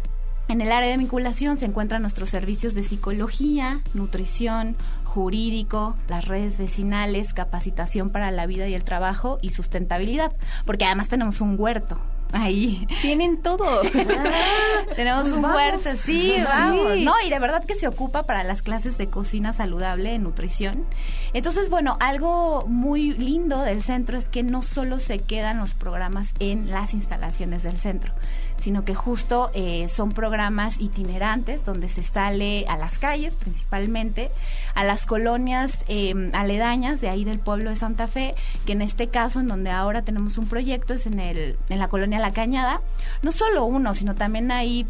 en 0.48 0.62
el 0.62 0.72
área 0.72 0.90
de 0.90 0.98
vinculación 0.98 1.58
se 1.58 1.66
encuentran 1.66 2.02
nuestros 2.02 2.30
servicios 2.30 2.74
de 2.74 2.84
psicología, 2.84 3.82
nutrición, 3.94 4.76
jurídico, 5.04 5.96
las 6.08 6.26
redes 6.26 6.58
vecinales, 6.58 7.34
capacitación 7.34 8.10
para 8.10 8.32
la 8.32 8.46
vida 8.46 8.68
y 8.68 8.74
el 8.74 8.84
trabajo 8.84 9.40
y 9.42 9.50
sustentabilidad, 9.52 10.32
porque 10.66 10.86
además 10.86 11.08
tenemos 11.10 11.42
un 11.42 11.56
huerto 11.60 12.00
ahí. 12.34 12.86
Tienen 13.02 13.42
todo. 13.42 13.82
Tenemos 14.96 15.28
un 15.30 15.42
vamos. 15.42 15.56
huerto, 15.58 15.90
sí, 16.04 16.34
Sí. 16.36 16.44
vamos. 16.44 16.98
No, 17.00 17.14
y 17.26 17.30
de 17.30 17.40
verdad 17.40 17.64
que 17.64 17.76
se 17.76 17.88
ocupa 17.88 18.24
para 18.24 18.44
las 18.44 18.62
clases 18.62 18.98
de 18.98 19.08
cocina 19.08 19.54
saludable, 19.54 20.12
de 20.12 20.20
nutrición. 20.20 20.86
Entonces, 21.34 21.70
bueno, 21.70 21.98
algo 22.02 22.66
muy 22.68 23.14
lindo 23.14 23.62
del 23.62 23.82
centro 23.82 24.18
es 24.18 24.28
que 24.30 24.44
no 24.44 24.62
solo 24.62 25.00
se 25.00 25.20
quedan 25.20 25.58
los 25.60 25.74
programas 25.74 26.34
en 26.40 26.70
las 26.70 26.94
instalaciones 26.94 27.64
del 27.64 27.80
centro, 27.80 28.14
sino 28.58 28.84
que 28.84 28.96
justo 28.96 29.50
eh, 29.54 29.88
son 29.90 30.12
programas 30.12 30.80
itinerantes 30.80 31.64
donde 31.66 31.90
se 31.90 32.04
sale 32.04 32.66
a 32.68 32.78
las 32.78 33.00
calles 33.00 33.36
principalmente, 33.36 34.32
a 34.76 34.84
las 34.84 35.06
colonias 35.06 35.86
eh, 35.88 36.32
aledañas 36.34 37.02
de 37.02 37.10
ahí 37.10 37.24
del 37.24 37.40
pueblo 37.40 37.70
de 37.70 37.76
Santa 37.76 38.08
Fe, 38.08 38.36
que 38.66 38.74
en 38.74 38.82
este 38.82 39.08
caso, 39.08 39.40
en 39.40 39.48
donde 39.48 39.72
ahora 39.72 40.02
tenemos 40.02 40.38
un 40.38 40.48
proyecto, 40.48 40.94
es 40.94 41.06
en, 41.06 41.20
el, 41.20 41.58
en 41.70 41.80
la 41.80 41.88
colonia 41.88 42.20
La 42.20 42.32
Cañada. 42.32 42.82
No 43.22 43.32
solo 43.32 43.66
uno, 43.66 43.94
sino 43.94 44.16
también 44.16 44.52
ahí 44.52 44.86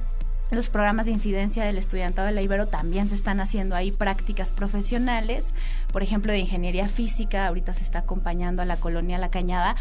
los 0.50 0.70
programas 0.70 1.06
de 1.06 1.12
incidencia 1.12 1.66
del 1.66 1.78
estudiantado 1.78 2.28
de 2.28 2.34
la 2.34 2.42
Ibero 2.42 2.68
también 2.68 3.10
se 3.10 3.16
están 3.16 3.42
haciendo 3.42 3.76
ahí 3.76 3.92
prácticas 3.92 4.52
profesionales, 4.52 5.54
por 5.92 6.04
ejemplo, 6.04 6.32
de 6.32 6.40
ingeniería 6.40 6.88
física, 6.88 7.48
ahorita 7.48 7.74
se 7.74 7.84
está 7.84 8.00
acompañando 8.00 8.62
a 8.62 8.66
la 8.66 8.78
colonia 8.78 9.18
La 9.18 9.30
Cañada 9.30 9.76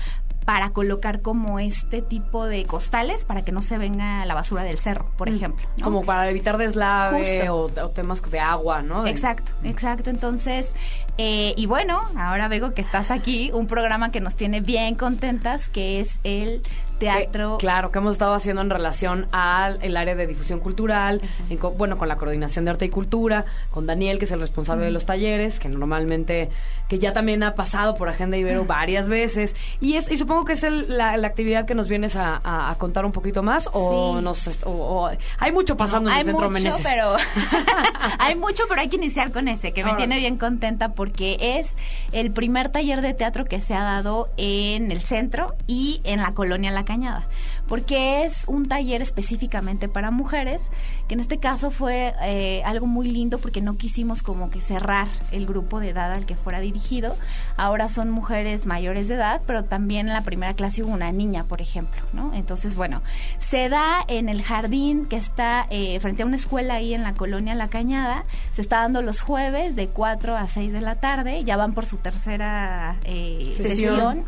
para 0.47 0.71
colocar 0.71 1.23
como 1.23 1.59
este 1.59 2.03
tipo 2.03 2.47
de 2.47 2.65
costales 2.65 3.25
para 3.25 3.45
que 3.45 3.51
no 3.51 3.63
se 3.63 3.79
venga 3.79 4.25
la 4.25 4.35
basura 4.35 4.63
del 4.63 4.79
cerro, 4.79 5.11
por 5.19 5.29
ejemplo. 5.29 5.69
¿no? 5.77 5.85
Como 5.85 6.05
para 6.05 6.31
evitar 6.31 6.57
deslave 6.57 7.51
o, 7.51 7.65
o 7.65 7.91
temas 7.91 8.23
de 8.31 8.39
agua, 8.39 8.81
¿no? 8.81 9.09
Exacto, 9.09 9.51
exacto. 9.65 10.09
Entonces, 10.09 10.73
eh, 11.19 11.53
y 11.57 11.67
bueno, 11.67 12.01
ahora 12.17 12.47
veo 12.47 12.75
que 12.75 12.81
estás 12.81 13.11
aquí, 13.11 13.51
un 13.53 13.67
programa 13.67 14.13
que 14.13 14.21
nos 14.21 14.37
tiene 14.37 14.61
bien 14.61 14.95
contentas, 14.95 15.69
que 15.69 15.99
es 15.99 16.21
el 16.23 16.63
teatro. 16.99 17.59
Que- 17.59 17.63
claro, 17.67 17.91
que 17.91 17.99
hemos 17.99 18.13
estado 18.13 18.35
haciendo 18.35 18.63
en 18.63 18.71
relación 18.71 19.27
al 19.33 19.79
el 19.83 19.97
área 19.97 20.15
de 20.15 20.27
difusión 20.27 20.61
cultural, 20.61 21.21
en 21.51 21.59
bueno, 21.77 21.99
con 21.99 22.09
la 22.09 22.17
coordinación 22.17 22.65
de 22.65 22.71
arte 22.73 22.85
y 22.87 22.89
cultura, 22.91 23.45
con 23.71 23.87
Daniel, 23.87 24.19
que 24.19 24.25
es 24.25 24.31
el 24.31 24.41
responsable 24.41 24.85
de 24.85 24.91
los 24.91 25.07
talleres, 25.07 25.61
que 25.61 25.69
normalmente, 25.69 26.51
que 26.89 26.99
ya 26.99 27.13
también 27.13 27.43
ha 27.43 27.55
pasado 27.55 27.95
por 27.97 28.09
Agenda 28.09 28.37
Ibero 28.37 28.65
varias 28.65 29.09
veces. 29.09 29.55
Y 29.81 29.95
es 29.95 30.11
y 30.11 30.17
supongo 30.19 30.45
que 30.45 30.55
es 30.55 30.63
el- 30.63 30.97
la, 30.97 31.17
la 31.17 31.27
actividad 31.29 31.67
que 31.67 31.75
nos 31.75 31.89
vienes 31.89 32.17
a, 32.17 32.41
a- 32.43 32.71
a 32.71 32.75
contar 32.79 33.05
un 33.05 33.13
poquito 33.13 33.43
más, 33.43 33.69
o 33.73 34.17
Sí. 34.19 34.25
nos 34.25 34.47
est- 34.47 34.67
o- 34.67 34.71
o- 34.71 35.11
hay 35.39 35.53
mucho 35.53 35.77
pasando 35.77 36.11
en 36.11 36.17
el 36.19 36.25
Centro 36.25 36.51
mucho, 36.51 36.63
Meneses. 36.63 36.81
pero 36.83 37.17
hay 38.19 38.35
mucho, 38.35 38.65
pero 38.69 38.81
hay 38.81 38.89
que 38.89 38.97
iniciar 38.97 39.33
con 39.33 39.49
ese, 39.49 39.73
que 39.73 39.85
me 39.85 39.95
tiene 39.95 40.19
bien 40.19 40.39
contenta 40.39 40.93
porque 40.93 41.37
es 41.41 41.75
el 42.13 42.31
primer 42.31 42.69
taller 42.71 43.01
de 43.01 43.15
teatro 43.15 43.45
que 43.45 43.61
se 43.61 43.75
ha 43.75 43.83
dado 43.83 44.29
en 44.37 44.91
el 44.93 45.01
centro 45.01 45.55
y 45.67 46.01
en 46.05 46.21
la 46.21 46.33
colonia 46.35 46.71
La 46.71 46.85
Cañada, 46.87 47.29
porque 47.68 48.25
es 48.25 48.44
un 48.49 48.66
taller 48.66 49.03
específicamente 49.03 49.88
para 49.88 50.11
mujeres, 50.11 50.70
que 51.09 51.14
en 51.14 51.20
este 51.20 51.37
caso 51.38 51.70
fue 51.70 52.14
eh, 52.22 52.62
algo 52.64 52.87
muy 52.87 53.11
lindo 53.11 53.38
porque 53.38 53.61
no 53.61 53.77
quisimos 53.77 54.22
como 54.22 54.51
que 54.51 54.62
cerrar 54.62 55.09
el 55.33 55.46
grupo 55.46 55.81
de 55.81 55.90
edad 55.90 56.12
al 56.12 56.25
que 56.25 56.37
fuera 56.37 56.61
dirigido. 56.61 57.14
Ahora 57.59 57.88
son 57.88 58.11
mujeres 58.11 58.64
mayores 58.64 59.09
de 59.09 59.16
edad, 59.16 59.42
pero 59.46 59.64
también 59.64 60.07
en 60.09 60.14
la 60.14 60.22
primera 60.22 60.55
clase 60.55 60.83
hubo 60.83 60.92
una 60.92 61.12
niña, 61.12 61.44
por 61.44 61.61
ejemplo, 61.61 62.01
¿no? 62.14 62.33
Entonces, 62.33 62.75
bueno, 62.75 63.03
se 63.38 63.68
da 63.68 64.05
en 64.09 64.29
el 64.29 64.42
jardín 64.42 65.07
que 65.07 65.16
está 65.16 65.66
eh, 65.70 65.99
frente 66.01 66.22
a 66.22 66.27
una 66.27 66.37
escuela 66.37 66.75
ahí 66.75 66.94
en 66.94 67.03
la 67.03 67.14
colonia 67.14 67.55
La 67.55 67.68
Cañada, 67.68 68.25
se 68.55 68.62
está 68.62 68.79
dando 68.79 69.03
los 69.03 69.20
jueves 69.20 69.77
de 69.77 69.88
4 69.88 70.37
a 70.37 70.46
6 70.46 70.72
de 70.72 70.81
la 70.81 70.94
tarde, 70.96 71.44
ya 71.44 71.57
van 71.57 71.75
por 71.75 71.85
su 71.85 71.96
tercera 71.99 72.96
eh, 73.05 73.55
sesión 73.57 74.25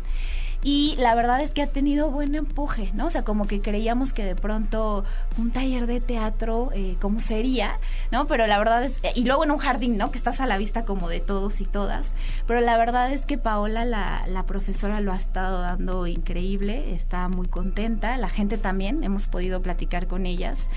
y 0.61 0.95
la 0.97 1.15
verdad 1.15 1.41
es 1.41 1.51
que 1.51 1.61
ha 1.61 1.67
tenido 1.67 2.11
buen 2.11 2.35
empuje, 2.35 2.91
¿no? 2.93 3.07
O 3.07 3.09
sea, 3.09 3.23
como 3.23 3.47
que 3.47 3.61
creíamos 3.61 4.11
que 4.11 4.25
de 4.25 4.35
pronto 4.35 5.05
un 5.37 5.51
taller 5.51 5.87
de 5.87 6.01
teatro, 6.01 6.69
eh, 6.73 6.97
¿cómo 6.99 7.21
sería? 7.21 7.77
¿No? 8.11 8.27
Pero 8.27 8.45
la 8.45 8.57
verdad 8.57 8.83
es, 8.83 8.99
y 9.15 9.23
luego 9.23 9.45
en 9.45 9.51
un 9.51 9.59
jardín, 9.59 9.97
¿no? 9.97 10.11
Que 10.11 10.17
estás 10.17 10.41
a 10.41 10.45
la 10.45 10.57
vista 10.57 10.83
como 10.83 11.07
de 11.07 11.21
todos 11.21 11.61
y 11.61 11.65
todas, 11.65 12.13
pero 12.45 12.59
la 12.59 12.77
verdad 12.77 13.11
es 13.13 13.25
que 13.25 13.37
Paola, 13.37 13.85
la, 13.85 14.25
la 14.27 14.43
profesora, 14.43 14.99
lo 14.99 15.13
ha 15.13 15.17
estado 15.17 15.61
dando 15.61 16.07
increíble, 16.07 16.93
está 16.93 17.29
muy 17.29 17.47
contenta, 17.47 18.17
la 18.17 18.29
gente 18.29 18.57
también, 18.57 19.03
hemos 19.03 19.27
podido 19.27 19.61
platicar 19.61 20.07
con 20.07 20.25
ellas. 20.25 20.67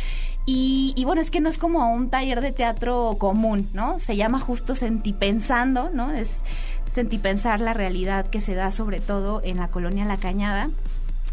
Y, 0.44 0.92
y, 0.96 1.04
bueno, 1.04 1.20
es 1.20 1.30
que 1.30 1.40
no 1.40 1.48
es 1.48 1.56
como 1.56 1.92
un 1.92 2.10
taller 2.10 2.40
de 2.40 2.50
teatro 2.50 3.16
común, 3.18 3.70
¿no? 3.74 4.00
Se 4.00 4.16
llama 4.16 4.40
justo 4.40 4.74
Sentipensando, 4.74 5.90
¿no? 5.90 6.10
Es 6.10 6.42
sentipensar 6.92 7.60
la 7.60 7.72
realidad 7.72 8.26
que 8.26 8.40
se 8.40 8.54
da 8.54 8.70
sobre 8.70 9.00
todo 9.00 9.40
en 9.44 9.56
la 9.56 9.68
colonia 9.68 10.04
La 10.04 10.16
Cañada 10.16 10.70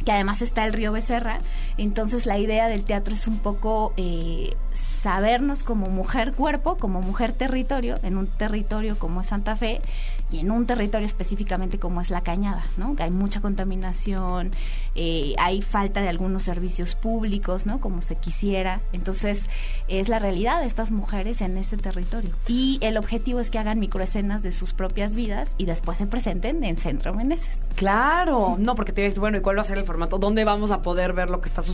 que 0.05 0.11
además 0.11 0.41
está 0.41 0.65
el 0.65 0.73
río 0.73 0.91
Becerra, 0.91 1.39
entonces 1.79 2.25
la 2.25 2.37
idea 2.37 2.67
del 2.67 2.83
teatro 2.83 3.13
es 3.13 3.25
un 3.27 3.39
poco 3.39 3.93
eh, 3.95 4.53
sabernos 4.73 5.63
como 5.63 5.87
mujer 5.87 6.33
cuerpo, 6.33 6.77
como 6.77 7.01
mujer 7.01 7.31
territorio, 7.31 7.99
en 8.03 8.17
un 8.17 8.27
territorio 8.27 8.97
como 8.99 9.21
es 9.21 9.27
Santa 9.27 9.55
Fe 9.55 9.81
y 10.29 10.39
en 10.39 10.51
un 10.51 10.65
territorio 10.65 11.05
específicamente 11.05 11.79
como 11.79 12.01
es 12.01 12.09
La 12.09 12.21
Cañada, 12.21 12.65
¿no? 12.77 12.95
Que 12.95 13.03
hay 13.03 13.09
mucha 13.09 13.39
contaminación, 13.39 14.51
eh, 14.95 15.35
hay 15.39 15.61
falta 15.61 16.01
de 16.01 16.09
algunos 16.09 16.43
servicios 16.43 16.95
públicos, 16.95 17.65
¿no? 17.65 17.79
Como 17.79 18.01
se 18.01 18.17
quisiera, 18.17 18.81
entonces 18.91 19.49
es 19.87 20.09
la 20.09 20.19
realidad 20.19 20.59
de 20.59 20.67
estas 20.67 20.91
mujeres 20.91 21.41
en 21.41 21.57
ese 21.57 21.77
territorio. 21.77 22.31
Y 22.47 22.77
el 22.81 22.97
objetivo 22.97 23.39
es 23.39 23.49
que 23.49 23.57
hagan 23.57 23.79
microescenas 23.79 24.43
de 24.43 24.51
sus 24.51 24.73
propias 24.73 25.15
vidas 25.15 25.55
y 25.57 25.65
después 25.65 25.97
se 25.97 26.07
presenten 26.07 26.63
en 26.63 26.75
Centro 26.75 27.13
Meneses. 27.13 27.57
Claro, 27.75 28.57
no, 28.59 28.75
porque 28.75 28.91
te 28.91 29.01
dices, 29.01 29.19
bueno, 29.19 29.37
¿y 29.37 29.41
cuál 29.41 29.57
va 29.57 29.61
a 29.61 29.65
ser 29.65 29.77
el 29.77 29.85
formato? 29.85 30.17
¿Dónde 30.17 30.43
vamos 30.43 30.71
a 30.71 30.81
poder 30.81 31.13
ver 31.13 31.29
lo 31.29 31.39
que 31.39 31.47
está 31.47 31.61
sucediendo? 31.61 31.68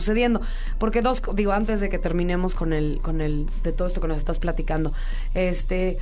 Porque 0.78 1.02
dos, 1.02 1.22
digo, 1.34 1.52
antes 1.52 1.80
de 1.80 1.88
que 1.88 1.98
terminemos 1.98 2.54
con 2.54 2.72
el, 2.72 3.00
con 3.02 3.20
el, 3.20 3.46
de 3.62 3.72
todo 3.72 3.88
esto 3.88 4.00
que 4.00 4.08
nos 4.08 4.18
estás 4.18 4.38
platicando, 4.38 4.92
este, 5.34 5.98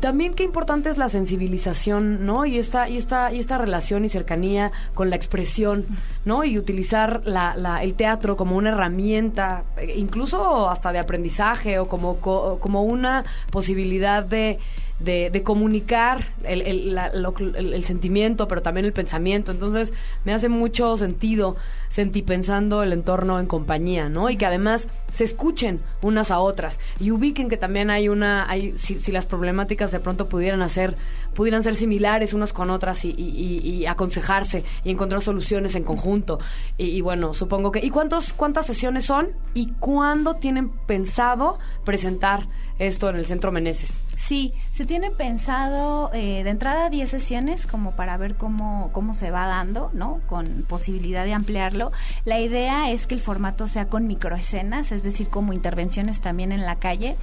también 0.00 0.34
qué 0.34 0.42
importante 0.42 0.90
es 0.90 0.98
la 0.98 1.08
sensibilización, 1.08 2.26
¿no? 2.26 2.46
Y 2.46 2.58
esta, 2.58 2.88
y 2.88 2.96
esta, 2.96 3.32
y 3.32 3.38
esta 3.38 3.58
relación 3.58 4.04
y 4.04 4.08
cercanía 4.08 4.72
con 4.94 5.08
la 5.08 5.16
expresión, 5.16 5.86
¿no? 6.24 6.44
Y 6.44 6.58
utilizar 6.58 7.22
la, 7.24 7.54
la, 7.56 7.82
el 7.82 7.94
teatro 7.94 8.36
como 8.36 8.56
una 8.56 8.70
herramienta, 8.70 9.64
eh, 9.76 9.94
incluso 9.96 10.68
hasta 10.68 10.92
de 10.92 10.98
aprendizaje 10.98 11.78
o 11.78 11.86
como, 11.86 12.16
como 12.18 12.82
una 12.82 13.24
posibilidad 13.50 14.24
de 14.24 14.58
de, 15.04 15.42
comunicar 15.44 16.26
el, 16.44 17.84
sentimiento, 17.84 18.48
pero 18.48 18.62
también 18.62 18.86
el 18.86 18.92
pensamiento. 18.92 19.52
Entonces, 19.52 19.92
me 20.24 20.32
hace 20.32 20.48
mucho 20.48 20.96
sentido 20.96 21.56
sentir 21.88 22.24
pensando 22.24 22.82
el 22.82 22.92
entorno 22.92 23.38
en 23.38 23.46
compañía, 23.46 24.08
¿no? 24.08 24.30
Y 24.30 24.36
que 24.36 24.46
además 24.46 24.88
se 25.12 25.24
escuchen 25.24 25.80
unas 26.02 26.30
a 26.30 26.40
otras 26.40 26.80
y 26.98 27.12
ubiquen 27.12 27.48
que 27.48 27.56
también 27.56 27.90
hay 27.90 28.08
una, 28.08 28.48
hay, 28.50 28.74
si, 28.78 29.12
las 29.12 29.26
problemáticas 29.26 29.92
de 29.92 30.00
pronto 30.00 30.28
pudieran 30.28 30.62
hacer, 30.62 30.96
pudieran 31.34 31.62
ser 31.62 31.76
similares 31.76 32.34
unas 32.34 32.52
con 32.52 32.70
otras 32.70 33.04
y, 33.04 33.10
y, 33.10 33.60
y 33.60 33.86
aconsejarse 33.86 34.64
y 34.82 34.90
encontrar 34.90 35.22
soluciones 35.22 35.74
en 35.74 35.84
conjunto. 35.84 36.38
Y, 36.78 37.00
bueno, 37.00 37.34
supongo 37.34 37.70
que, 37.70 37.84
¿y 37.84 37.90
cuántos, 37.90 38.32
cuántas 38.32 38.66
sesiones 38.66 39.04
son? 39.04 39.28
¿Y 39.54 39.72
cuándo 39.78 40.34
tienen 40.36 40.70
pensado 40.70 41.58
presentar 41.84 42.46
esto 42.78 43.08
en 43.10 43.16
el 43.16 43.26
Centro 43.26 43.52
Meneses? 43.52 43.98
Sí, 44.16 44.54
se 44.72 44.86
tiene 44.86 45.10
pensado 45.10 46.10
eh, 46.14 46.42
de 46.44 46.50
entrada 46.50 46.88
10 46.88 47.10
sesiones 47.10 47.66
como 47.66 47.92
para 47.92 48.16
ver 48.16 48.36
cómo, 48.36 48.90
cómo 48.92 49.14
se 49.14 49.30
va 49.30 49.46
dando, 49.46 49.90
¿no? 49.92 50.20
Con 50.26 50.64
posibilidad 50.66 51.24
de 51.24 51.34
ampliarlo. 51.34 51.92
La 52.24 52.40
idea 52.40 52.90
es 52.90 53.06
que 53.06 53.14
el 53.14 53.20
formato 53.20 53.68
sea 53.68 53.86
con 53.88 54.06
microescenas, 54.06 54.92
es 54.92 55.02
decir, 55.02 55.28
como 55.28 55.52
intervenciones 55.52 56.20
también 56.20 56.52
en 56.52 56.64
la 56.64 56.76
calle. 56.76 57.16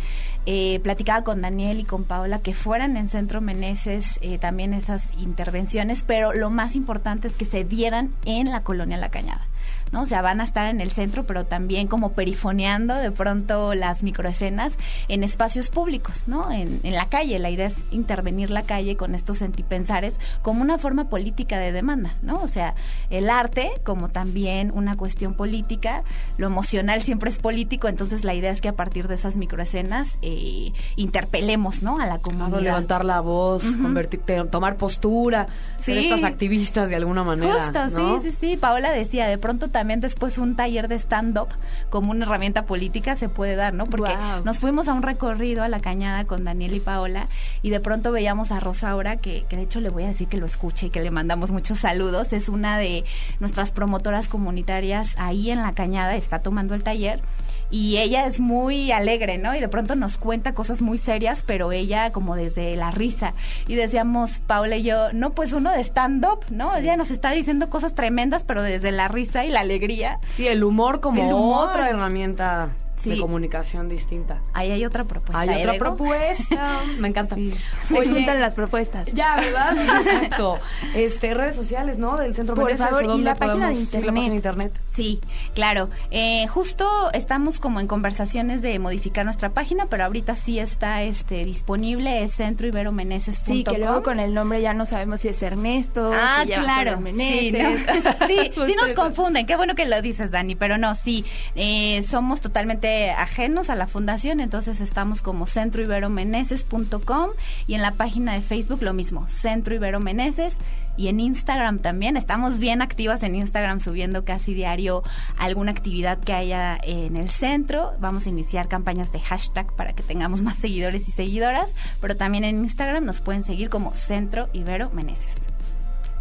Eh, 0.45 0.79
platicaba 0.83 1.23
con 1.23 1.41
Daniel 1.41 1.79
y 1.79 1.83
con 1.83 2.03
Paola 2.03 2.39
que 2.39 2.53
fueran 2.53 2.97
en 2.97 3.07
Centro 3.07 3.41
Meneses 3.41 4.19
eh, 4.21 4.37
también 4.37 4.73
esas 4.73 5.05
intervenciones, 5.19 6.03
pero 6.05 6.33
lo 6.33 6.49
más 6.49 6.75
importante 6.75 7.27
es 7.27 7.35
que 7.35 7.45
se 7.45 7.63
dieran 7.63 8.09
en 8.25 8.51
la 8.51 8.63
colonia 8.63 8.97
La 8.97 9.09
Cañada. 9.09 9.50
¿No? 9.91 10.01
O 10.01 10.05
sea, 10.05 10.21
van 10.21 10.41
a 10.41 10.43
estar 10.43 10.67
en 10.67 10.81
el 10.81 10.91
centro, 10.91 11.25
pero 11.25 11.45
también 11.45 11.87
como 11.87 12.13
perifoneando 12.13 12.95
de 12.95 13.11
pronto 13.11 13.73
las 13.73 14.03
microescenas 14.03 14.77
en 15.07 15.23
espacios 15.23 15.69
públicos, 15.69 16.27
¿no? 16.27 16.51
En, 16.51 16.79
en 16.83 16.93
la 16.93 17.07
calle. 17.09 17.39
La 17.39 17.49
idea 17.49 17.67
es 17.67 17.75
intervenir 17.91 18.49
la 18.49 18.63
calle 18.63 18.95
con 18.95 19.15
estos 19.15 19.39
sentipensares 19.39 20.19
como 20.41 20.61
una 20.61 20.77
forma 20.77 21.09
política 21.09 21.59
de 21.59 21.71
demanda, 21.71 22.15
¿no? 22.21 22.41
O 22.41 22.47
sea, 22.47 22.75
el 23.09 23.29
arte 23.29 23.71
como 23.83 24.09
también 24.09 24.71
una 24.73 24.95
cuestión 24.95 25.33
política, 25.33 26.03
lo 26.37 26.47
emocional 26.47 27.01
siempre 27.01 27.29
es 27.29 27.39
político, 27.39 27.87
entonces 27.87 28.23
la 28.23 28.33
idea 28.33 28.51
es 28.51 28.61
que 28.61 28.69
a 28.69 28.73
partir 28.73 29.07
de 29.07 29.15
esas 29.15 29.35
microescenas 29.37 30.17
eh, 30.21 30.71
interpelemos, 30.95 31.83
¿no? 31.83 31.99
A 31.99 32.05
la 32.05 32.19
comunidad. 32.19 32.61
levantar 32.61 33.05
la 33.05 33.19
voz, 33.19 33.65
uh 33.65 33.67
-huh. 33.67 33.81
convertirte, 33.81 34.43
tomar 34.45 34.77
postura, 34.77 35.47
sí. 35.77 35.85
ser 35.85 35.97
estas 35.97 36.23
activistas 36.23 36.89
de 36.89 36.95
alguna 36.95 37.23
manera. 37.23 37.65
Justo, 37.65 37.99
¿no? 37.99 38.21
sí, 38.21 38.31
sí, 38.31 38.37
sí. 38.39 38.57
Paola 38.57 38.91
decía, 38.91 39.27
de 39.27 39.37
pronto 39.37 39.67
también 39.67 39.80
después 39.83 40.37
un 40.37 40.55
taller 40.55 40.87
de 40.87 40.95
stand-up 40.95 41.49
como 41.89 42.11
una 42.11 42.25
herramienta 42.25 42.65
política 42.65 43.15
se 43.15 43.29
puede 43.29 43.55
dar, 43.55 43.73
¿no? 43.73 43.85
Porque 43.85 44.15
wow. 44.15 44.43
nos 44.43 44.59
fuimos 44.59 44.87
a 44.87 44.93
un 44.93 45.01
recorrido 45.01 45.63
a 45.63 45.67
la 45.67 45.79
cañada 45.79 46.25
con 46.25 46.43
Daniel 46.43 46.75
y 46.75 46.79
Paola 46.79 47.27
y 47.61 47.69
de 47.69 47.79
pronto 47.79 48.11
veíamos 48.11 48.51
a 48.51 48.59
Rosaura, 48.59 49.17
que, 49.17 49.43
que 49.49 49.57
de 49.57 49.63
hecho 49.63 49.81
le 49.81 49.89
voy 49.89 50.03
a 50.03 50.07
decir 50.07 50.27
que 50.27 50.37
lo 50.37 50.45
escuche 50.45 50.87
y 50.87 50.89
que 50.89 51.01
le 51.01 51.11
mandamos 51.11 51.51
muchos 51.51 51.79
saludos, 51.79 52.33
es 52.33 52.49
una 52.49 52.77
de 52.77 53.03
nuestras 53.39 53.71
promotoras 53.71 54.27
comunitarias 54.27 55.15
ahí 55.17 55.51
en 55.51 55.61
la 55.61 55.73
cañada, 55.73 56.15
está 56.15 56.39
tomando 56.39 56.75
el 56.75 56.83
taller 56.83 57.21
y 57.71 57.97
ella 57.97 58.25
es 58.25 58.39
muy 58.39 58.91
alegre, 58.91 59.37
¿no? 59.37 59.55
Y 59.55 59.59
de 59.59 59.69
pronto 59.69 59.95
nos 59.95 60.17
cuenta 60.17 60.53
cosas 60.53 60.81
muy 60.81 60.97
serias, 60.97 61.43
pero 61.45 61.71
ella 61.71 62.11
como 62.11 62.35
desde 62.35 62.75
la 62.75 62.91
risa. 62.91 63.33
Y 63.67 63.75
decíamos, 63.75 64.39
Paula 64.39 64.75
y 64.75 64.83
yo, 64.83 65.13
no, 65.13 65.31
pues 65.31 65.53
uno 65.53 65.71
de 65.71 65.79
stand-up, 65.79 66.45
¿no? 66.49 66.75
Ella 66.75 66.97
nos 66.97 67.11
está 67.11 67.31
diciendo 67.31 67.69
cosas 67.69 67.95
tremendas, 67.95 68.43
pero 68.43 68.61
desde 68.61 68.91
la 68.91 69.07
risa 69.07 69.45
y 69.45 69.49
la 69.49 69.61
alegría. 69.61 70.19
Sí, 70.31 70.47
el 70.47 70.63
humor 70.63 70.99
como 70.99 71.23
el 71.23 71.33
humor. 71.33 71.69
otra 71.69 71.89
herramienta 71.89 72.69
sí. 73.01 73.11
de 73.11 73.17
comunicación 73.19 73.89
distinta. 73.89 74.41
Ahí 74.53 74.71
hay 74.71 74.85
otra 74.85 75.03
propuesta. 75.03 75.39
Hay 75.39 75.61
otra 75.61 75.77
propuesta. 75.77 76.79
Me 76.99 77.07
encanta. 77.07 77.35
Sí. 77.35 77.53
Se 77.87 77.99
Oye, 77.99 78.11
juntan 78.11 78.41
las 78.41 78.55
propuestas. 78.55 79.07
Ya, 79.13 79.35
¿verdad? 79.35 79.77
Exacto. 80.05 80.59
Este, 80.95 81.33
redes 81.33 81.55
sociales, 81.55 81.97
¿no? 81.97 82.17
Del 82.17 82.35
Centro 82.35 82.55
Por 82.55 82.75
favor, 82.77 83.03
y 83.03 83.21
la 83.21 83.35
página 83.35 83.69
de 83.69 83.75
internet. 83.75 84.05
La 84.05 84.13
página 84.13 84.29
de 84.29 84.35
internet. 84.35 84.79
Sí, 84.93 85.21
claro. 85.53 85.89
Eh, 86.11 86.47
justo 86.47 86.87
estamos 87.13 87.59
como 87.59 87.79
en 87.79 87.87
conversaciones 87.87 88.61
de 88.61 88.77
modificar 88.79 89.25
nuestra 89.25 89.49
página, 89.49 89.87
pero 89.87 90.05
ahorita 90.05 90.35
sí 90.35 90.59
está 90.59 91.01
este 91.03 91.45
disponible, 91.45 92.23
es 92.23 92.35
centroiberomeneses.com. 92.35 93.55
Sí, 93.57 93.63
que 93.63 93.77
luego 93.77 94.03
con 94.03 94.19
el 94.19 94.33
nombre 94.33 94.61
ya 94.61 94.73
no 94.73 94.85
sabemos 94.85 95.21
si 95.21 95.29
es 95.29 95.41
Ernesto, 95.41 96.11
ah, 96.13 96.43
si 96.43 96.51
claro. 96.51 96.99
Sí, 97.11 97.51
¿no? 97.51 97.69
sí, 98.27 98.51
sí 98.65 98.75
nos 98.75 98.93
confunden. 98.93 99.45
Qué 99.45 99.55
bueno 99.55 99.75
que 99.75 99.85
lo 99.85 100.01
dices, 100.01 100.31
Dani, 100.31 100.55
pero 100.55 100.77
no, 100.77 100.95
sí. 100.95 101.25
Eh, 101.55 102.03
somos 102.03 102.41
totalmente 102.41 102.90
ajenos 103.17 103.69
a 103.69 103.75
la 103.75 103.87
fundación, 103.87 104.39
entonces 104.39 104.81
estamos 104.81 105.21
como 105.21 105.47
centroiberomeneses.com 105.47 107.29
y 107.67 107.75
en 107.75 107.81
la 107.81 107.93
página 107.93 108.33
de 108.33 108.41
Facebook 108.41 108.81
lo 108.81 108.93
mismo, 108.93 109.27
Centro 109.27 109.75
Ibero 109.75 109.99
Meneses 109.99 110.57
y 110.97 111.07
en 111.07 111.19
Instagram 111.19 111.79
también. 111.79 112.17
Estamos 112.17 112.59
bien 112.59 112.81
activas 112.81 113.23
en 113.23 113.35
Instagram 113.35 113.79
subiendo 113.79 114.25
casi 114.25 114.53
diario 114.53 115.03
alguna 115.37 115.71
actividad 115.71 116.19
que 116.19 116.33
haya 116.33 116.77
en 116.83 117.15
el 117.15 117.29
centro. 117.29 117.93
Vamos 117.99 118.25
a 118.25 118.29
iniciar 118.29 118.67
campañas 118.67 119.11
de 119.11 119.19
hashtag 119.19 119.73
para 119.75 119.93
que 119.93 120.03
tengamos 120.03 120.41
más 120.43 120.57
seguidores 120.57 121.07
y 121.07 121.11
seguidoras, 121.11 121.73
pero 121.99 122.15
también 122.15 122.43
en 122.43 122.63
Instagram 122.63 123.05
nos 123.05 123.21
pueden 123.21 123.43
seguir 123.43 123.69
como 123.69 123.95
Centro 123.95 124.49
Ibero 124.53 124.89
Meneses. 124.91 125.50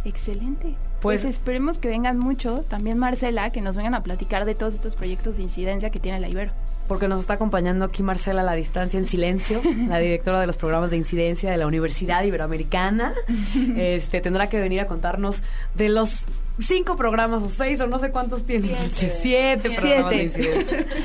Excelente. 0.05 0.75
Pues, 1.01 1.25
esperemos 1.25 1.77
que 1.77 1.87
vengan 1.87 2.17
mucho, 2.17 2.63
también 2.67 2.97
Marcela, 2.97 3.51
que 3.51 3.61
nos 3.61 3.75
vengan 3.75 3.95
a 3.95 4.03
platicar 4.03 4.45
de 4.45 4.55
todos 4.55 4.73
estos 4.73 4.95
proyectos 4.95 5.37
de 5.37 5.43
incidencia 5.43 5.89
que 5.89 5.99
tiene 5.99 6.19
la 6.19 6.29
Ibero. 6.29 6.51
Porque 6.87 7.07
nos 7.07 7.21
está 7.21 7.35
acompañando 7.35 7.85
aquí 7.85 8.03
Marcela 8.03 8.41
a 8.41 8.43
la 8.43 8.53
distancia 8.53 8.99
en 8.99 9.07
silencio, 9.07 9.61
la 9.87 9.97
directora 9.97 10.39
de 10.39 10.47
los 10.47 10.57
programas 10.57 10.91
de 10.91 10.97
incidencia 10.97 11.49
de 11.51 11.57
la 11.57 11.67
Universidad 11.67 12.23
Iberoamericana. 12.23 13.13
Este 13.77 14.21
tendrá 14.21 14.47
que 14.47 14.59
venir 14.59 14.81
a 14.81 14.85
contarnos 14.85 15.41
de 15.75 15.89
los 15.89 16.25
cinco 16.59 16.95
programas 16.95 17.43
o 17.43 17.49
seis 17.49 17.79
o 17.81 17.87
no 17.87 17.99
sé 17.99 18.11
cuántos 18.11 18.45
tiene. 18.45 18.89
Siete, 19.21 19.69
programas 19.71 20.09
de 20.09 20.23
incidencia. 20.23 20.85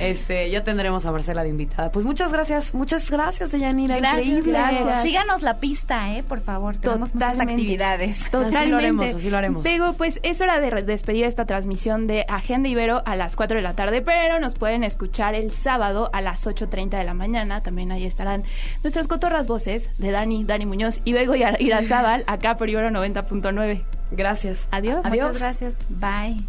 Este, 0.00 0.50
ya 0.50 0.64
tendremos 0.64 1.06
a 1.06 1.12
Marcela 1.12 1.42
de 1.44 1.48
invitada. 1.48 1.90
Pues 1.90 2.04
muchas 2.04 2.32
gracias, 2.32 2.74
muchas 2.74 3.10
gracias, 3.10 3.52
Deyanira. 3.52 3.96
Gracias, 3.96 4.26
Increíble. 4.26 4.52
gracias. 4.52 5.02
Síganos 5.02 5.42
la 5.42 5.58
pista, 5.60 6.14
eh, 6.16 6.22
por 6.22 6.40
favor. 6.40 6.76
Tenemos 6.76 7.14
muchas 7.14 7.30
Totalmente. 7.30 7.62
actividades. 7.62 8.18
Totalmente. 8.24 8.58
Así 8.58 8.68
lo 8.68 8.76
haremos, 8.76 9.14
así 9.14 9.30
lo 9.30 9.38
haremos. 9.38 9.64
Pues 9.96 10.20
es 10.22 10.40
hora 10.40 10.60
de 10.60 10.82
despedir 10.82 11.24
esta 11.24 11.44
transmisión 11.46 12.06
de 12.06 12.26
Agenda 12.28 12.68
Ibero 12.68 13.02
a 13.06 13.16
las 13.16 13.36
4 13.36 13.56
de 13.56 13.62
la 13.62 13.74
tarde, 13.74 14.02
pero 14.02 14.40
nos 14.40 14.54
pueden 14.54 14.84
escuchar 14.84 15.34
el 15.34 15.52
sábado 15.52 16.10
a 16.12 16.20
las 16.20 16.46
8.30 16.46 16.98
de 16.98 17.04
la 17.04 17.14
mañana. 17.14 17.62
También 17.62 17.92
ahí 17.92 18.04
estarán 18.04 18.44
nuestras 18.82 19.08
cotorras 19.08 19.46
voces 19.46 19.88
de 19.98 20.10
Dani, 20.10 20.44
Dani 20.44 20.66
Muñoz 20.66 21.00
y 21.04 21.12
Bego 21.12 21.34
y 21.34 21.44
Irazábal 21.60 22.24
acá 22.26 22.56
por 22.56 22.68
Ibero 22.68 22.90
90.9. 22.90 23.82
Gracias. 24.10 24.68
Adiós. 24.70 25.00
Adiós. 25.04 25.26
Muchas 25.26 25.40
gracias. 25.40 25.76
Bye. 25.88 26.46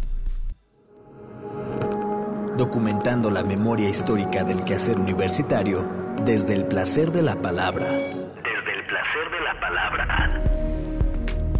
documentando 2.56 3.30
la 3.30 3.42
memoria 3.42 3.88
histórica 3.88 4.42
del 4.42 4.64
quehacer 4.64 4.98
universitario 4.98 5.86
desde 6.24 6.54
el 6.54 6.64
placer 6.64 7.12
de 7.12 7.22
la 7.22 7.36
palabra. 7.36 7.86
Desde 7.86 8.72
el 8.74 8.86
placer 8.86 9.30
de 9.30 9.40
la 9.44 9.60
palabra. 9.60 10.42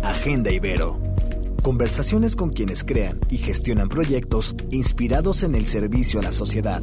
Agenda 0.03 0.51
Ibero. 0.51 0.99
Conversaciones 1.63 2.37
con 2.37 2.51
quienes 2.51 2.85
crean 2.85 3.19
y 3.29 3.39
gestionan 3.39 3.89
proyectos 3.89 4.55
inspirados 4.71 5.43
en 5.43 5.55
el 5.55 5.67
servicio 5.67 6.21
a 6.21 6.23
la 6.23 6.33
sociedad. 6.33 6.83